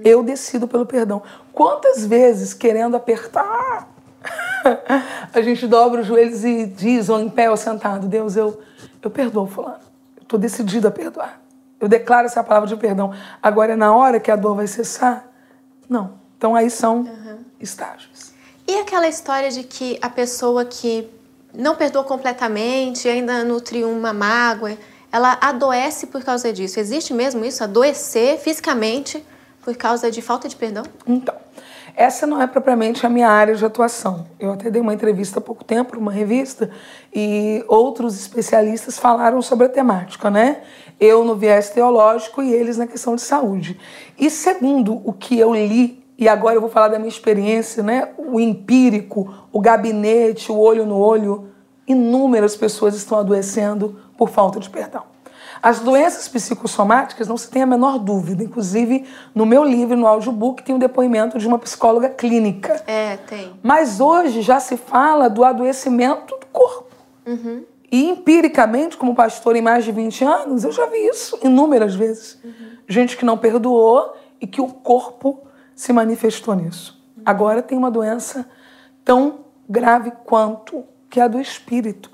Eu 0.05 0.23
decido 0.23 0.67
pelo 0.67 0.85
perdão. 0.85 1.23
Quantas 1.53 2.05
vezes, 2.05 2.53
querendo 2.53 2.97
apertar, 2.97 3.89
a 5.33 5.41
gente 5.41 5.67
dobra 5.67 6.01
os 6.01 6.07
joelhos 6.07 6.45
e 6.45 6.67
diz, 6.67 7.09
ou 7.09 7.21
em 7.21 7.29
pé 7.31 7.49
ou 7.49 7.57
sentado, 7.57 8.09
Deus, 8.09 8.37
eu, 8.37 8.61
eu 9.01 9.11
perdoo 9.11 9.47
fulano. 9.47 9.79
Eu 10.17 10.23
estou 10.23 10.39
decidido 10.39 10.89
a 10.89 10.91
perdoar. 10.91 11.41
Eu 11.81 11.89
declaro 11.89 12.27
essa 12.27 12.43
palavra 12.43 12.69
de 12.69 12.77
perdão. 12.77 13.13
Agora 13.43 13.73
é 13.73 13.77
na 13.77 13.95
hora 13.95 14.21
que 14.21 14.31
a 14.31 14.37
dor 14.37 14.57
vai 14.57 14.67
cessar, 14.67 15.25
Não. 15.89 16.21
Então 16.37 16.57
aí 16.57 16.69
são 16.69 17.03
uhum. 17.03 17.39
estágios. 17.61 18.33
E 18.67 18.77
aquela 18.79 19.07
história 19.07 19.49
de 19.51 19.63
que 19.63 19.99
a 20.03 20.09
pessoa 20.09 20.65
que 20.65 21.09
não 21.55 21.75
perdoa 21.77 22.05
completamente, 22.05 23.09
ainda 23.09 23.45
nutre 23.45 23.85
uma 23.85 24.13
mágoa, 24.13 24.77
ela 25.11 25.39
adoece 25.41 26.07
por 26.07 26.25
causa 26.25 26.53
disso. 26.53 26.81
Existe 26.81 27.13
mesmo 27.13 27.45
isso? 27.45 27.63
Adoecer 27.63 28.39
fisicamente 28.39 29.25
por 29.63 29.77
causa 29.77 30.11
de 30.11 30.23
falta 30.23 30.49
de 30.49 30.57
perdão? 30.57 30.83
Então, 31.07 31.35
essa 31.95 32.27
não 32.27 32.41
é 32.41 32.47
propriamente 32.47 33.05
a 33.05 33.09
minha 33.09 33.29
área 33.29 33.55
de 33.55 33.65
atuação. 33.65 34.27
Eu 34.41 34.53
até 34.53 34.71
dei 34.71 34.81
uma 34.81 34.95
entrevista 34.95 35.39
há 35.39 35.43
pouco 35.43 35.63
tempo 35.63 35.91
para 35.91 35.99
uma 35.99 36.11
revista 36.11 36.71
e 37.15 37.63
outros 37.69 38.19
especialistas 38.19 38.99
falaram 38.99 39.43
sobre 39.43 39.67
a 39.67 39.69
temática, 39.69 40.31
né? 40.31 40.63
Eu 40.99 41.25
no 41.25 41.37
viés 41.37 41.69
teológico 41.69 42.43
e 42.43 42.53
eles 42.53 42.79
na 42.79 42.87
questão 42.87 43.15
de 43.15 43.23
saúde. 43.23 43.79
E 44.19 44.31
segundo 44.31 45.03
o 45.05 45.13
que 45.13 45.39
eu 45.39 45.55
li, 45.55 46.02
e 46.23 46.29
agora 46.29 46.55
eu 46.55 46.61
vou 46.61 46.71
falar 46.71 46.87
da 46.87 47.01
minha 47.01 47.09
experiência, 47.09 47.83
né? 47.83 48.11
O 48.17 48.39
empírico, 48.39 49.35
o 49.51 49.61
gabinete, 49.61 50.53
o 50.53 50.57
olho 50.57 50.87
no 50.87 50.97
olho, 50.97 51.49
inúmeras 51.85 52.55
pessoas 52.55 52.95
estão 52.95 53.19
adoecendo 53.19 53.99
por 54.17 54.29
falta 54.29 54.61
de 54.61 54.71
perdão. 54.71 55.03
As 55.61 55.81
doenças 55.81 56.29
psicossomáticas 56.29 57.27
não 57.27 57.37
se 57.37 57.51
tem 57.51 57.63
a 57.63 57.67
menor 57.67 57.99
dúvida. 57.99 58.45
Inclusive, 58.45 59.05
no 59.35 59.45
meu 59.45 59.65
livro, 59.65 59.97
no 59.97 60.07
audiobook, 60.07 60.63
tem 60.63 60.77
um 60.77 60.79
depoimento 60.79 61.39
de 61.39 61.49
uma 61.49 61.59
psicóloga 61.59 62.09
clínica. 62.09 62.81
É, 62.87 63.17
tem. 63.17 63.53
Mas 63.61 63.99
hoje 63.99 64.43
já 64.43 64.61
se 64.61 64.77
fala 64.77 65.29
do 65.29 65.43
adoecimento 65.43 66.37
do 66.39 66.47
corpo. 66.53 66.95
Uhum. 67.27 67.65
E 67.91 68.09
empiricamente, 68.09 68.97
como 68.97 69.13
pastor 69.13 69.57
em 69.57 69.61
mais 69.61 69.85
de 69.85 69.91
20 69.91 70.25
anos, 70.25 70.63
eu 70.63 70.71
já 70.71 70.87
vi 70.87 70.99
isso 70.99 71.37
inúmeras 71.43 71.97
vezes. 71.97 72.39
Uhum. 72.45 72.53
Gente 72.87 73.17
que 73.17 73.25
não 73.25 73.37
perdoou 73.37 74.15
e 74.41 74.47
que 74.47 74.61
o 74.61 74.69
corpo 74.69 75.41
se 75.83 75.93
manifestou 75.93 76.55
nisso. 76.55 76.97
Agora 77.27 77.61
tem 77.61 77.77
uma 77.77 77.91
doença 77.91 78.49
tão 79.05 79.47
grave 79.69 80.13
quanto 80.25 80.85
que 81.11 81.19
a 81.19 81.27
do 81.27 81.41
espírito. 81.41 82.09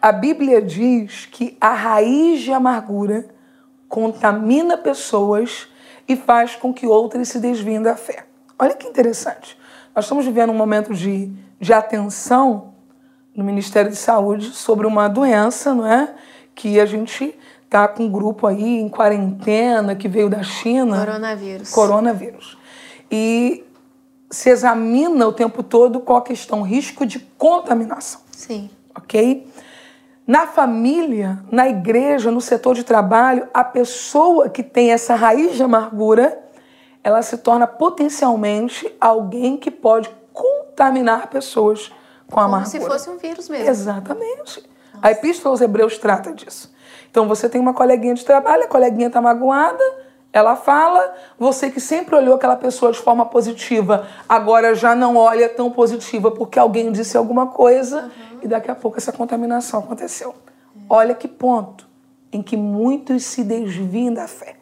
A 0.00 0.10
Bíblia 0.10 0.62
diz 0.62 1.26
que 1.26 1.54
a 1.60 1.74
raiz 1.74 2.40
de 2.40 2.50
amargura 2.50 3.26
contamina 3.90 4.78
pessoas 4.78 5.68
e 6.08 6.16
faz 6.16 6.56
com 6.56 6.72
que 6.72 6.86
outras 6.86 7.28
se 7.28 7.38
desviem 7.38 7.82
da 7.82 7.94
fé. 7.94 8.24
Olha 8.58 8.74
que 8.74 8.88
interessante. 8.88 9.54
Nós 9.94 10.06
estamos 10.06 10.24
vivendo 10.24 10.48
um 10.48 10.56
momento 10.56 10.94
de, 10.94 11.30
de 11.60 11.74
atenção 11.74 12.72
no 13.36 13.44
Ministério 13.44 13.90
de 13.90 13.96
Saúde 13.98 14.46
sobre 14.52 14.86
uma 14.86 15.08
doença, 15.08 15.74
não 15.74 15.86
é? 15.86 16.14
Que 16.54 16.80
a 16.80 16.86
gente 16.86 17.38
está 17.66 17.86
com 17.86 18.04
um 18.04 18.10
grupo 18.10 18.46
aí 18.46 18.80
em 18.80 18.88
quarentena 18.88 19.94
que 19.94 20.08
veio 20.08 20.30
da 20.30 20.42
China. 20.42 21.00
Coronavírus. 21.00 21.70
Coronavírus. 21.70 22.59
E 23.10 23.64
se 24.30 24.50
examina 24.50 25.26
o 25.26 25.32
tempo 25.32 25.62
todo 25.62 26.00
qual 26.00 26.18
a 26.18 26.22
questão, 26.22 26.62
risco 26.62 27.04
de 27.04 27.18
contaminação. 27.18 28.20
Sim. 28.30 28.70
Ok? 28.94 29.46
Na 30.26 30.46
família, 30.46 31.42
na 31.50 31.68
igreja, 31.68 32.30
no 32.30 32.40
setor 32.40 32.74
de 32.74 32.84
trabalho, 32.84 33.48
a 33.52 33.64
pessoa 33.64 34.48
que 34.48 34.62
tem 34.62 34.92
essa 34.92 35.16
raiz 35.16 35.56
de 35.56 35.62
amargura, 35.62 36.38
ela 37.02 37.20
se 37.22 37.38
torna 37.38 37.66
potencialmente 37.66 38.94
alguém 39.00 39.56
que 39.56 39.70
pode 39.70 40.08
contaminar 40.32 41.26
pessoas 41.28 41.88
com 42.28 42.36
Como 42.36 42.46
amargura. 42.46 42.78
Como 42.78 42.84
se 42.84 42.88
fosse 42.88 43.10
um 43.10 43.18
vírus 43.18 43.48
mesmo. 43.48 43.68
Exatamente. 43.68 44.38
Nossa. 44.38 44.60
A 45.02 45.10
Epístola 45.10 45.52
aos 45.52 45.60
Hebreus 45.60 45.98
trata 45.98 46.32
disso. 46.32 46.72
Então 47.10 47.26
você 47.26 47.48
tem 47.48 47.60
uma 47.60 47.74
coleguinha 47.74 48.14
de 48.14 48.24
trabalho, 48.24 48.64
a 48.64 48.68
coleguinha 48.68 49.08
está 49.08 49.20
magoada, 49.20 49.82
ela 50.32 50.54
fala, 50.54 51.14
você 51.38 51.70
que 51.70 51.80
sempre 51.80 52.14
olhou 52.14 52.34
aquela 52.34 52.56
pessoa 52.56 52.92
de 52.92 52.98
forma 52.98 53.26
positiva, 53.26 54.06
agora 54.28 54.74
já 54.74 54.94
não 54.94 55.16
olha 55.16 55.48
tão 55.48 55.70
positiva 55.70 56.30
porque 56.30 56.58
alguém 56.58 56.92
disse 56.92 57.16
alguma 57.16 57.48
coisa 57.48 58.02
uhum. 58.02 58.38
e 58.42 58.48
daqui 58.48 58.70
a 58.70 58.74
pouco 58.74 58.96
essa 58.96 59.12
contaminação 59.12 59.80
aconteceu. 59.80 60.34
Olha 60.88 61.14
que 61.14 61.26
ponto 61.26 61.88
em 62.32 62.42
que 62.42 62.56
muitos 62.56 63.24
se 63.24 63.42
desviam 63.42 64.14
da 64.14 64.28
fé. 64.28 64.56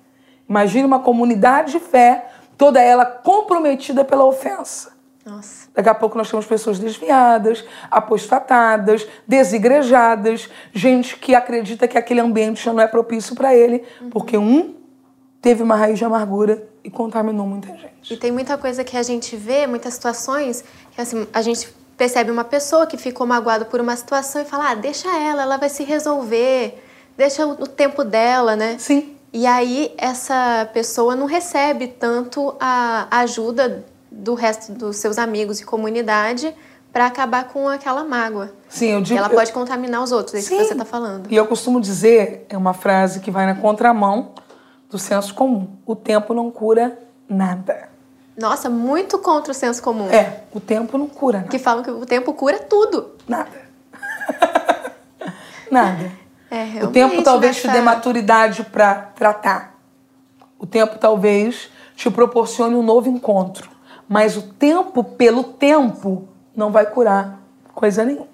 Imagine 0.48 0.86
uma 0.86 1.00
comunidade 1.00 1.72
de 1.72 1.80
fé, 1.80 2.28
toda 2.56 2.80
ela 2.80 3.04
comprometida 3.04 4.04
pela 4.04 4.24
ofensa. 4.24 4.96
Nossa. 5.24 5.68
Daqui 5.74 5.90
a 5.90 5.94
pouco 5.94 6.16
nós 6.16 6.30
temos 6.30 6.46
pessoas 6.46 6.78
desviadas, 6.78 7.62
apostatadas, 7.90 9.06
desigrejadas, 9.26 10.48
gente 10.72 11.18
que 11.18 11.34
acredita 11.34 11.86
que 11.86 11.98
aquele 11.98 12.20
ambiente 12.20 12.64
já 12.64 12.72
não 12.72 12.82
é 12.82 12.86
propício 12.86 13.36
para 13.36 13.54
ele, 13.54 13.84
uhum. 14.00 14.08
porque 14.08 14.38
um 14.38 14.77
teve 15.40 15.62
uma 15.62 15.76
raiz 15.76 15.98
de 15.98 16.04
amargura 16.04 16.66
e 16.82 16.90
contaminou 16.90 17.46
muita 17.46 17.68
gente. 17.68 18.12
E 18.12 18.16
tem 18.16 18.32
muita 18.32 18.56
coisa 18.56 18.82
que 18.82 18.96
a 18.96 19.02
gente 19.02 19.36
vê, 19.36 19.66
muitas 19.66 19.94
situações, 19.94 20.64
que 20.92 21.00
assim, 21.00 21.26
a 21.32 21.42
gente 21.42 21.68
percebe 21.96 22.30
uma 22.30 22.44
pessoa 22.44 22.86
que 22.86 22.96
ficou 22.96 23.26
magoada 23.26 23.64
por 23.64 23.80
uma 23.80 23.96
situação 23.96 24.40
e 24.40 24.44
fala: 24.44 24.70
ah, 24.70 24.74
deixa 24.74 25.08
ela, 25.08 25.42
ela 25.42 25.56
vai 25.56 25.68
se 25.68 25.84
resolver, 25.84 26.82
deixa 27.16 27.46
o 27.46 27.66
tempo 27.66 28.04
dela, 28.04 28.56
né? 28.56 28.76
Sim. 28.78 29.14
E 29.32 29.46
aí 29.46 29.92
essa 29.98 30.68
pessoa 30.72 31.14
não 31.14 31.26
recebe 31.26 31.88
tanto 31.88 32.54
a 32.58 33.06
ajuda 33.10 33.84
do 34.10 34.34
resto 34.34 34.72
dos 34.72 34.96
seus 34.96 35.18
amigos 35.18 35.60
e 35.60 35.64
comunidade 35.66 36.54
para 36.90 37.06
acabar 37.06 37.44
com 37.48 37.68
aquela 37.68 38.02
mágoa. 38.04 38.50
Sim, 38.68 38.92
eu 38.92 39.02
digo. 39.02 39.18
Ela 39.18 39.28
pode 39.28 39.52
contaminar 39.52 40.02
os 40.02 40.12
outros, 40.12 40.34
é 40.34 40.38
isso 40.38 40.48
que 40.48 40.64
você 40.64 40.72
está 40.72 40.84
falando. 40.84 41.30
E 41.30 41.36
eu 41.36 41.46
costumo 41.46 41.78
dizer, 41.78 42.46
é 42.48 42.56
uma 42.56 42.72
frase 42.72 43.20
que 43.20 43.30
vai 43.30 43.44
na 43.44 43.54
contramão 43.54 44.32
do 44.90 44.98
senso 44.98 45.34
comum. 45.34 45.68
O 45.86 45.94
tempo 45.94 46.32
não 46.32 46.50
cura 46.50 46.98
nada. 47.28 47.88
Nossa, 48.36 48.70
muito 48.70 49.18
contra 49.18 49.50
o 49.50 49.54
senso 49.54 49.82
comum. 49.82 50.08
É, 50.10 50.42
o 50.52 50.60
tempo 50.60 50.96
não 50.96 51.08
cura 51.08 51.38
nada. 51.38 51.50
Que 51.50 51.58
falam 51.58 51.82
que 51.82 51.90
o 51.90 52.06
tempo 52.06 52.32
cura 52.32 52.58
tudo. 52.58 53.10
Nada. 53.26 53.50
nada. 55.70 56.12
É, 56.50 56.84
o 56.84 56.88
tempo 56.88 57.22
talvez 57.22 57.56
nessa... 57.56 57.68
te 57.68 57.72
dê 57.72 57.80
maturidade 57.80 58.64
para 58.64 58.94
tratar. 58.94 59.78
O 60.58 60.66
tempo 60.66 60.98
talvez 60.98 61.68
te 61.94 62.10
proporcione 62.10 62.74
um 62.74 62.82
novo 62.82 63.08
encontro. 63.08 63.70
Mas 64.08 64.36
o 64.36 64.42
tempo, 64.42 65.04
pelo 65.04 65.44
tempo, 65.44 66.28
não 66.56 66.70
vai 66.70 66.86
curar 66.86 67.40
coisa 67.74 68.04
nenhuma. 68.04 68.26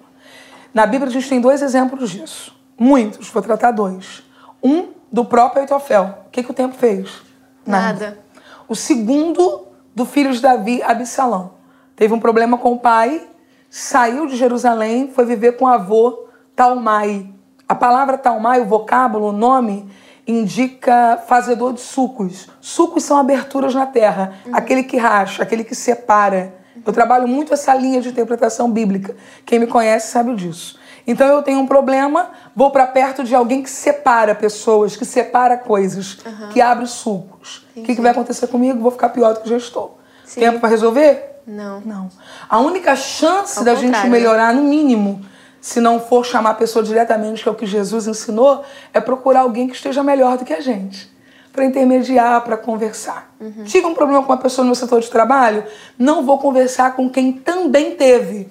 Na 0.73 0.85
Bíblia 0.85 1.09
a 1.09 1.11
gente 1.11 1.27
tem 1.27 1.41
dois 1.41 1.61
exemplos 1.61 2.11
disso. 2.11 2.55
Muitos, 2.77 3.29
vou 3.29 3.41
tratar 3.41 3.71
dois. 3.71 4.23
Um 4.63 4.89
do 5.15 5.23
próprio 5.23 5.61
Aitofel. 5.61 6.25
O 6.27 6.29
que, 6.29 6.43
que 6.43 6.51
o 6.51 6.53
tempo 6.53 6.75
fez? 6.75 7.21
Nada. 7.65 7.93
Nada. 7.93 8.19
O 8.67 8.75
segundo 8.75 9.65
do 9.95 10.05
filho 10.05 10.33
de 10.33 10.41
Davi, 10.41 10.83
Absalão. 10.83 11.53
Teve 11.95 12.13
um 12.13 12.19
problema 12.19 12.57
com 12.57 12.73
o 12.73 12.79
pai, 12.79 13.25
saiu 13.69 14.27
de 14.27 14.35
Jerusalém, 14.35 15.09
foi 15.15 15.23
viver 15.23 15.53
com 15.53 15.63
o 15.63 15.67
avô 15.69 16.27
Talmai. 16.53 17.29
A 17.65 17.73
palavra 17.73 18.17
Talmai, 18.17 18.59
o 18.59 18.65
vocábulo, 18.65 19.29
o 19.29 19.31
nome, 19.31 19.89
indica 20.27 21.23
fazedor 21.25 21.71
de 21.71 21.79
sucos. 21.79 22.49
Sucos 22.59 23.05
são 23.05 23.17
aberturas 23.17 23.73
na 23.73 23.85
terra, 23.85 24.33
uhum. 24.45 24.53
aquele 24.53 24.83
que 24.83 24.97
racha, 24.97 25.41
aquele 25.41 25.63
que 25.63 25.75
separa. 25.75 26.53
Eu 26.85 26.91
trabalho 26.91 27.25
muito 27.25 27.53
essa 27.53 27.73
linha 27.73 28.01
de 28.01 28.09
interpretação 28.09 28.69
bíblica. 28.69 29.15
Quem 29.45 29.59
me 29.59 29.67
conhece 29.67 30.11
sabe 30.11 30.35
disso. 30.35 30.77
Então 31.07 31.27
eu 31.27 31.41
tenho 31.43 31.59
um 31.59 31.67
problema, 31.67 32.29
vou 32.55 32.71
para 32.71 32.87
perto 32.87 33.23
de 33.23 33.35
alguém 33.35 33.61
que 33.61 33.69
separa 33.69 34.33
pessoas, 34.33 34.95
que 34.95 35.05
separa 35.05 35.57
coisas, 35.57 36.17
uhum. 36.25 36.49
que 36.49 36.59
abre 36.59 36.87
sucos. 36.87 37.65
O 37.75 37.83
que, 37.83 37.95
que, 37.95 38.01
vai 38.01 38.11
acontecer 38.11 38.47
comigo? 38.47 38.79
Vou 38.79 38.91
ficar 38.91 39.09
pior 39.09 39.33
do 39.33 39.41
que 39.41 39.49
já 39.49 39.57
estou. 39.57 39.99
Sim. 40.23 40.39
Tempo 40.39 40.59
para 40.59 40.69
resolver? 40.69 41.41
Não. 41.45 41.81
Não. 41.81 42.09
A 42.49 42.59
única 42.59 42.95
chance 42.95 43.59
Ao 43.59 43.65
da 43.65 43.75
gente 43.75 43.91
né? 43.91 44.09
melhorar, 44.09 44.53
no 44.53 44.63
mínimo, 44.63 45.23
se 45.61 45.79
não 45.79 45.99
for 45.99 46.25
chamar 46.25 46.51
a 46.51 46.55
pessoa 46.55 46.83
diretamente, 46.83 47.43
que 47.43 47.49
é 47.49 47.51
o 47.51 47.55
que 47.55 47.67
Jesus 47.67 48.07
ensinou, 48.07 48.63
é 48.93 48.99
procurar 48.99 49.41
alguém 49.41 49.67
que 49.67 49.75
esteja 49.75 50.03
melhor 50.03 50.37
do 50.37 50.45
que 50.45 50.53
a 50.53 50.61
gente. 50.61 51.13
Para 51.51 51.65
intermediar, 51.65 52.41
para 52.41 52.57
conversar. 52.57 53.33
Uhum. 53.39 53.63
Tive 53.63 53.85
um 53.85 53.93
problema 53.93 54.23
com 54.23 54.31
uma 54.31 54.37
pessoa 54.37 54.63
no 54.63 54.69
meu 54.69 54.75
setor 54.75 55.01
de 55.01 55.09
trabalho, 55.09 55.63
não 55.97 56.25
vou 56.25 56.39
conversar 56.39 56.95
com 56.95 57.09
quem 57.09 57.31
também 57.31 57.95
teve 57.95 58.49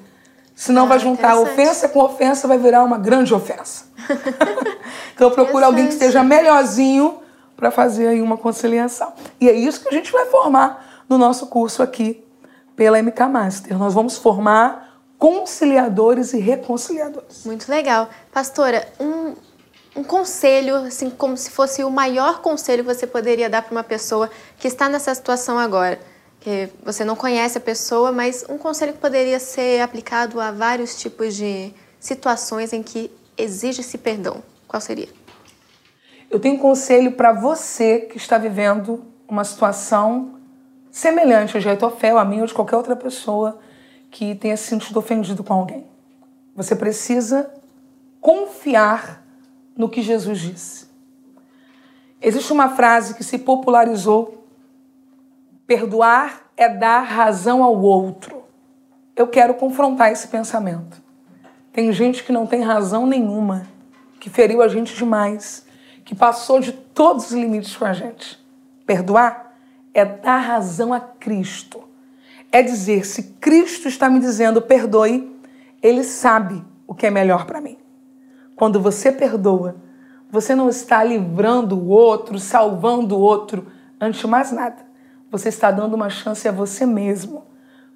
Senão 0.54 0.84
ah, 0.84 0.88
vai 0.88 0.98
juntar 1.00 1.36
ofensa 1.36 1.88
com 1.88 2.00
ofensa, 2.00 2.46
vai 2.46 2.58
virar 2.58 2.84
uma 2.84 2.96
grande 2.96 3.34
ofensa. 3.34 3.86
então 5.14 5.30
procura 5.30 5.66
alguém 5.66 5.86
que 5.86 5.94
esteja 5.94 6.22
melhorzinho 6.22 7.18
para 7.56 7.70
fazer 7.70 8.08
aí 8.08 8.22
uma 8.22 8.36
conciliação. 8.36 9.12
E 9.40 9.48
é 9.48 9.52
isso 9.52 9.80
que 9.80 9.88
a 9.88 9.92
gente 9.92 10.12
vai 10.12 10.26
formar 10.26 11.04
no 11.08 11.18
nosso 11.18 11.48
curso 11.48 11.82
aqui 11.82 12.24
pela 12.76 13.02
MK 13.02 13.20
Master. 13.28 13.78
Nós 13.78 13.94
vamos 13.94 14.16
formar 14.16 15.00
conciliadores 15.18 16.32
e 16.32 16.38
reconciliadores. 16.38 17.44
Muito 17.44 17.68
legal. 17.68 18.08
Pastora, 18.32 18.86
um, 19.00 19.34
um 19.96 20.04
conselho, 20.04 20.76
assim, 20.76 21.10
como 21.10 21.36
se 21.36 21.50
fosse 21.50 21.82
o 21.82 21.90
maior 21.90 22.40
conselho 22.42 22.84
que 22.84 22.94
você 22.94 23.06
poderia 23.06 23.50
dar 23.50 23.62
para 23.62 23.72
uma 23.72 23.84
pessoa 23.84 24.30
que 24.58 24.68
está 24.68 24.88
nessa 24.88 25.12
situação 25.14 25.58
agora 25.58 25.98
que 26.44 26.68
você 26.84 27.06
não 27.06 27.16
conhece 27.16 27.56
a 27.56 27.60
pessoa, 27.60 28.12
mas 28.12 28.44
um 28.50 28.58
conselho 28.58 28.92
que 28.92 28.98
poderia 28.98 29.40
ser 29.40 29.80
aplicado 29.80 30.38
a 30.38 30.52
vários 30.52 30.94
tipos 30.94 31.34
de 31.34 31.72
situações 31.98 32.74
em 32.74 32.82
que 32.82 33.10
exige-se 33.36 33.96
perdão. 33.96 34.42
Qual 34.68 34.78
seria? 34.78 35.08
Eu 36.28 36.38
tenho 36.38 36.56
um 36.56 36.58
conselho 36.58 37.12
para 37.12 37.32
você 37.32 38.00
que 38.00 38.18
está 38.18 38.36
vivendo 38.36 39.02
uma 39.26 39.42
situação 39.42 40.34
semelhante 40.90 41.56
a 41.56 41.60
de 41.60 41.68
Aitofel, 41.68 42.18
a 42.18 42.24
mim 42.26 42.42
ou 42.42 42.46
de 42.46 42.52
qualquer 42.52 42.76
outra 42.76 42.94
pessoa 42.94 43.58
que 44.10 44.34
tenha 44.34 44.56
se 44.58 44.64
sentido 44.64 44.98
ofendido 44.98 45.42
com 45.42 45.54
alguém. 45.54 45.86
Você 46.54 46.76
precisa 46.76 47.50
confiar 48.20 49.24
no 49.74 49.88
que 49.88 50.02
Jesus 50.02 50.38
disse. 50.40 50.86
Existe 52.20 52.52
uma 52.52 52.76
frase 52.76 53.14
que 53.14 53.24
se 53.24 53.38
popularizou: 53.38 54.43
perdoar 55.66 56.50
é 56.56 56.68
dar 56.68 57.00
razão 57.00 57.62
ao 57.62 57.80
outro. 57.80 58.44
Eu 59.16 59.26
quero 59.28 59.54
confrontar 59.54 60.12
esse 60.12 60.28
pensamento. 60.28 61.02
Tem 61.72 61.92
gente 61.92 62.22
que 62.22 62.32
não 62.32 62.46
tem 62.46 62.62
razão 62.62 63.06
nenhuma, 63.06 63.66
que 64.20 64.30
feriu 64.30 64.62
a 64.62 64.68
gente 64.68 64.94
demais, 64.94 65.66
que 66.04 66.14
passou 66.14 66.60
de 66.60 66.72
todos 66.72 67.26
os 67.26 67.32
limites 67.32 67.76
com 67.76 67.84
a 67.84 67.92
gente. 67.92 68.38
Perdoar 68.86 69.56
é 69.92 70.04
dar 70.04 70.38
razão 70.38 70.92
a 70.92 71.00
Cristo. 71.00 71.82
É 72.52 72.62
dizer, 72.62 73.04
se 73.04 73.34
Cristo 73.40 73.88
está 73.88 74.08
me 74.08 74.20
dizendo 74.20 74.62
perdoe, 74.62 75.34
ele 75.82 76.04
sabe 76.04 76.64
o 76.86 76.94
que 76.94 77.06
é 77.06 77.10
melhor 77.10 77.46
para 77.46 77.60
mim. 77.60 77.78
Quando 78.54 78.80
você 78.80 79.10
perdoa, 79.10 79.76
você 80.30 80.54
não 80.54 80.68
está 80.68 81.02
livrando 81.02 81.76
o 81.76 81.88
outro, 81.88 82.38
salvando 82.38 83.16
o 83.16 83.20
outro. 83.20 83.66
Antes 84.00 84.20
de 84.20 84.26
mais 84.26 84.52
nada, 84.52 84.84
você 85.38 85.48
está 85.48 85.70
dando 85.70 85.94
uma 85.94 86.08
chance 86.08 86.46
a 86.46 86.52
você 86.52 86.86
mesmo. 86.86 87.44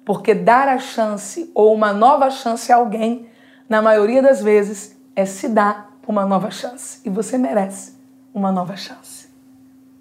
Porque 0.03 0.33
dar 0.33 0.67
a 0.67 0.77
chance 0.77 1.49
ou 1.55 1.73
uma 1.73 1.93
nova 1.93 2.29
chance 2.29 2.71
a 2.71 2.75
alguém, 2.75 3.29
na 3.67 3.81
maioria 3.81 4.21
das 4.21 4.41
vezes, 4.41 4.97
é 5.15 5.25
se 5.25 5.47
dar 5.47 5.93
uma 6.05 6.25
nova 6.25 6.51
chance. 6.51 6.99
E 7.05 7.09
você 7.09 7.37
merece 7.37 7.93
uma 8.33 8.51
nova 8.51 8.75
chance. 8.75 9.29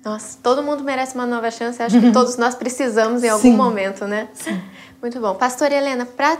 Nossa, 0.04 0.38
todo 0.42 0.62
mundo 0.62 0.82
merece 0.82 1.14
uma 1.14 1.26
nova 1.26 1.50
chance. 1.50 1.80
Acho 1.80 2.00
que 2.00 2.10
todos 2.12 2.36
nós 2.36 2.54
precisamos 2.56 3.22
em 3.22 3.28
algum 3.28 3.42
Sim. 3.42 3.56
momento, 3.56 4.06
né? 4.06 4.28
Sim. 4.32 4.60
Muito 5.00 5.20
bom. 5.20 5.34
Pastora 5.34 5.74
Helena, 5.74 6.06
para 6.06 6.38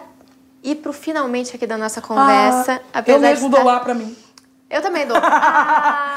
ir 0.65 0.77
para 0.77 0.91
o 0.91 0.93
finalmente 0.93 1.55
aqui 1.55 1.67
da 1.67 1.79
nossa 1.79 2.01
conversa, 2.01 2.81
ah, 2.93 3.05
eu 3.07 3.21
mesmo 3.21 3.47
estar... 3.47 3.59
dou 3.59 3.67
lá 3.67 3.79
para 3.79 3.95
mim. 3.95 4.17
Eu 4.71 4.83
também 4.83 5.07
dou. 5.07 5.17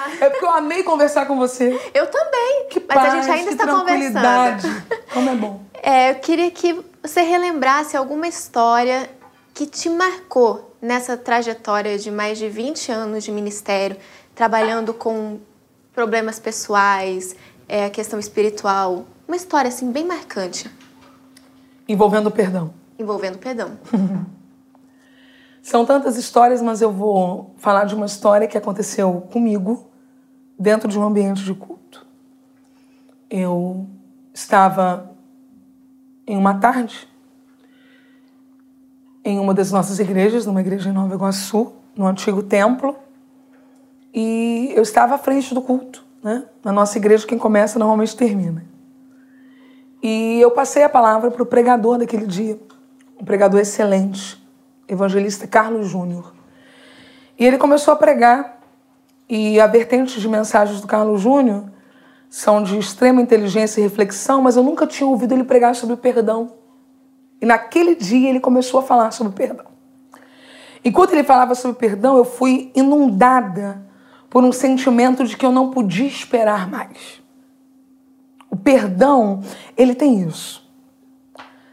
Ah. 0.04 0.08
é 0.20 0.30
porque 0.30 0.44
eu 0.44 0.50
amei 0.50 0.84
conversar 0.84 1.26
com 1.26 1.38
você. 1.38 1.80
Eu 1.94 2.08
também. 2.08 2.68
Que 2.70 2.80
Mas 2.88 2.98
paz, 2.98 3.14
a 3.14 3.22
gente 3.22 3.30
ainda 3.30 3.52
está 3.52 3.68
conversando. 3.68 4.86
Como 5.14 5.30
é 5.30 5.36
bom. 5.36 5.64
É, 5.82 6.12
eu 6.12 6.16
queria 6.16 6.50
que 6.52 6.80
você 7.02 7.22
relembrasse 7.22 7.96
alguma 7.96 8.28
história 8.28 9.10
que 9.54 9.66
te 9.66 9.90
marcou 9.90 10.76
nessa 10.82 11.16
trajetória 11.16 11.98
de 11.98 12.10
mais 12.10 12.38
de 12.38 12.50
20 12.50 12.92
anos 12.92 13.24
de 13.24 13.32
ministério, 13.32 13.98
trabalhando 14.34 14.94
com 14.94 15.40
problemas 15.94 16.40
pessoais, 16.40 17.36
é, 17.68 17.86
a 17.86 17.90
questão 17.90 18.20
espiritual. 18.20 19.06
Uma 19.28 19.36
história 19.36 19.70
assim 19.70 19.92
bem 19.92 20.06
marcante. 20.06 20.70
Envolvendo 21.88 22.32
perdão. 22.32 22.74
Envolvendo 22.98 23.38
perdão. 23.38 23.78
São 25.62 25.86
tantas 25.86 26.18
histórias, 26.18 26.62
mas 26.62 26.82
eu 26.82 26.92
vou 26.92 27.54
falar 27.58 27.86
de 27.86 27.94
uma 27.94 28.06
história 28.06 28.48
que 28.48 28.58
aconteceu 28.58 29.28
comigo 29.32 29.90
dentro 30.58 30.90
de 30.90 30.98
um 30.98 31.04
ambiente 31.04 31.44
de 31.44 31.54
culto. 31.54 32.06
Eu 33.30 33.88
estava 34.34 35.12
em 36.26 36.36
uma 36.36 36.56
tarde 36.56 37.08
em 39.24 39.40
uma 39.40 39.54
das 39.54 39.72
nossas 39.72 40.00
igrejas, 40.00 40.46
numa 40.46 40.62
igreja 40.62 40.90
em 40.90 40.94
Nova 40.94 41.14
Iguaçu, 41.14 41.74
no 41.96 42.08
antigo 42.08 42.42
templo, 42.42 42.96
e 44.14 44.74
eu 44.76 44.82
estava 44.82 45.16
à 45.16 45.18
frente 45.18 45.54
do 45.54 45.62
culto, 45.62 46.04
né? 46.24 46.46
Na 46.64 46.72
nossa 46.72 46.98
igreja, 46.98 47.26
quem 47.28 47.38
começa 47.38 47.78
normalmente 47.78 48.16
termina. 48.16 48.66
E 50.02 50.40
eu 50.42 50.52
passei 50.52 50.84
a 50.84 50.90
palavra 50.90 51.30
para 51.30 51.44
o 51.44 51.46
pregador 51.46 52.00
daquele 52.00 52.26
dia, 52.26 52.60
um 53.20 53.24
pregador 53.24 53.60
excelente, 53.60 54.41
evangelista 54.92 55.48
Carlos 55.48 55.88
Júnior. 55.88 56.34
E 57.40 57.46
ele 57.46 57.58
começou 57.58 57.94
a 57.94 57.98
pregar, 57.98 58.60
e 59.28 59.60
a 59.60 59.66
vertente 59.66 60.20
de 60.20 60.28
mensagens 60.28 60.82
do 60.82 60.88
Carlos 60.88 61.22
Júnior 61.22 61.72
são 62.30 62.62
de 62.62 62.78
extrema 62.78 63.22
inteligência 63.22 63.80
e 63.80 63.84
reflexão, 63.84 64.42
mas 64.42 64.58
eu 64.58 64.64
nunca 64.64 64.86
tinha 64.86 65.08
ouvido 65.08 65.34
ele 65.34 65.46
pregar 65.46 65.76
sobre 65.76 65.96
perdão. 65.96 66.54
E 67.42 67.46
naquele 67.46 67.96
dia 67.96 68.30
ele 68.30 68.40
começou 68.40 68.82
a 68.82 68.84
falar 68.84 69.12
sobre 69.12 69.34
perdão. 69.34 69.66
Enquanto 70.84 71.14
ele 71.14 71.24
falava 71.24 71.56
sobre 71.56 71.78
perdão, 71.78 72.18
eu 72.18 72.26
fui 72.26 72.72
inundada 72.76 73.86
por 74.30 74.44
um 74.44 74.52
sentimento 74.52 75.26
de 75.26 75.38
que 75.38 75.46
eu 75.46 75.52
não 75.52 75.72
podia 75.72 76.08
esperar 76.08 76.70
mais. 76.70 77.22
O 78.50 78.56
perdão, 78.56 79.42
ele 79.78 79.96
tem 79.96 80.22
isso. 80.22 80.61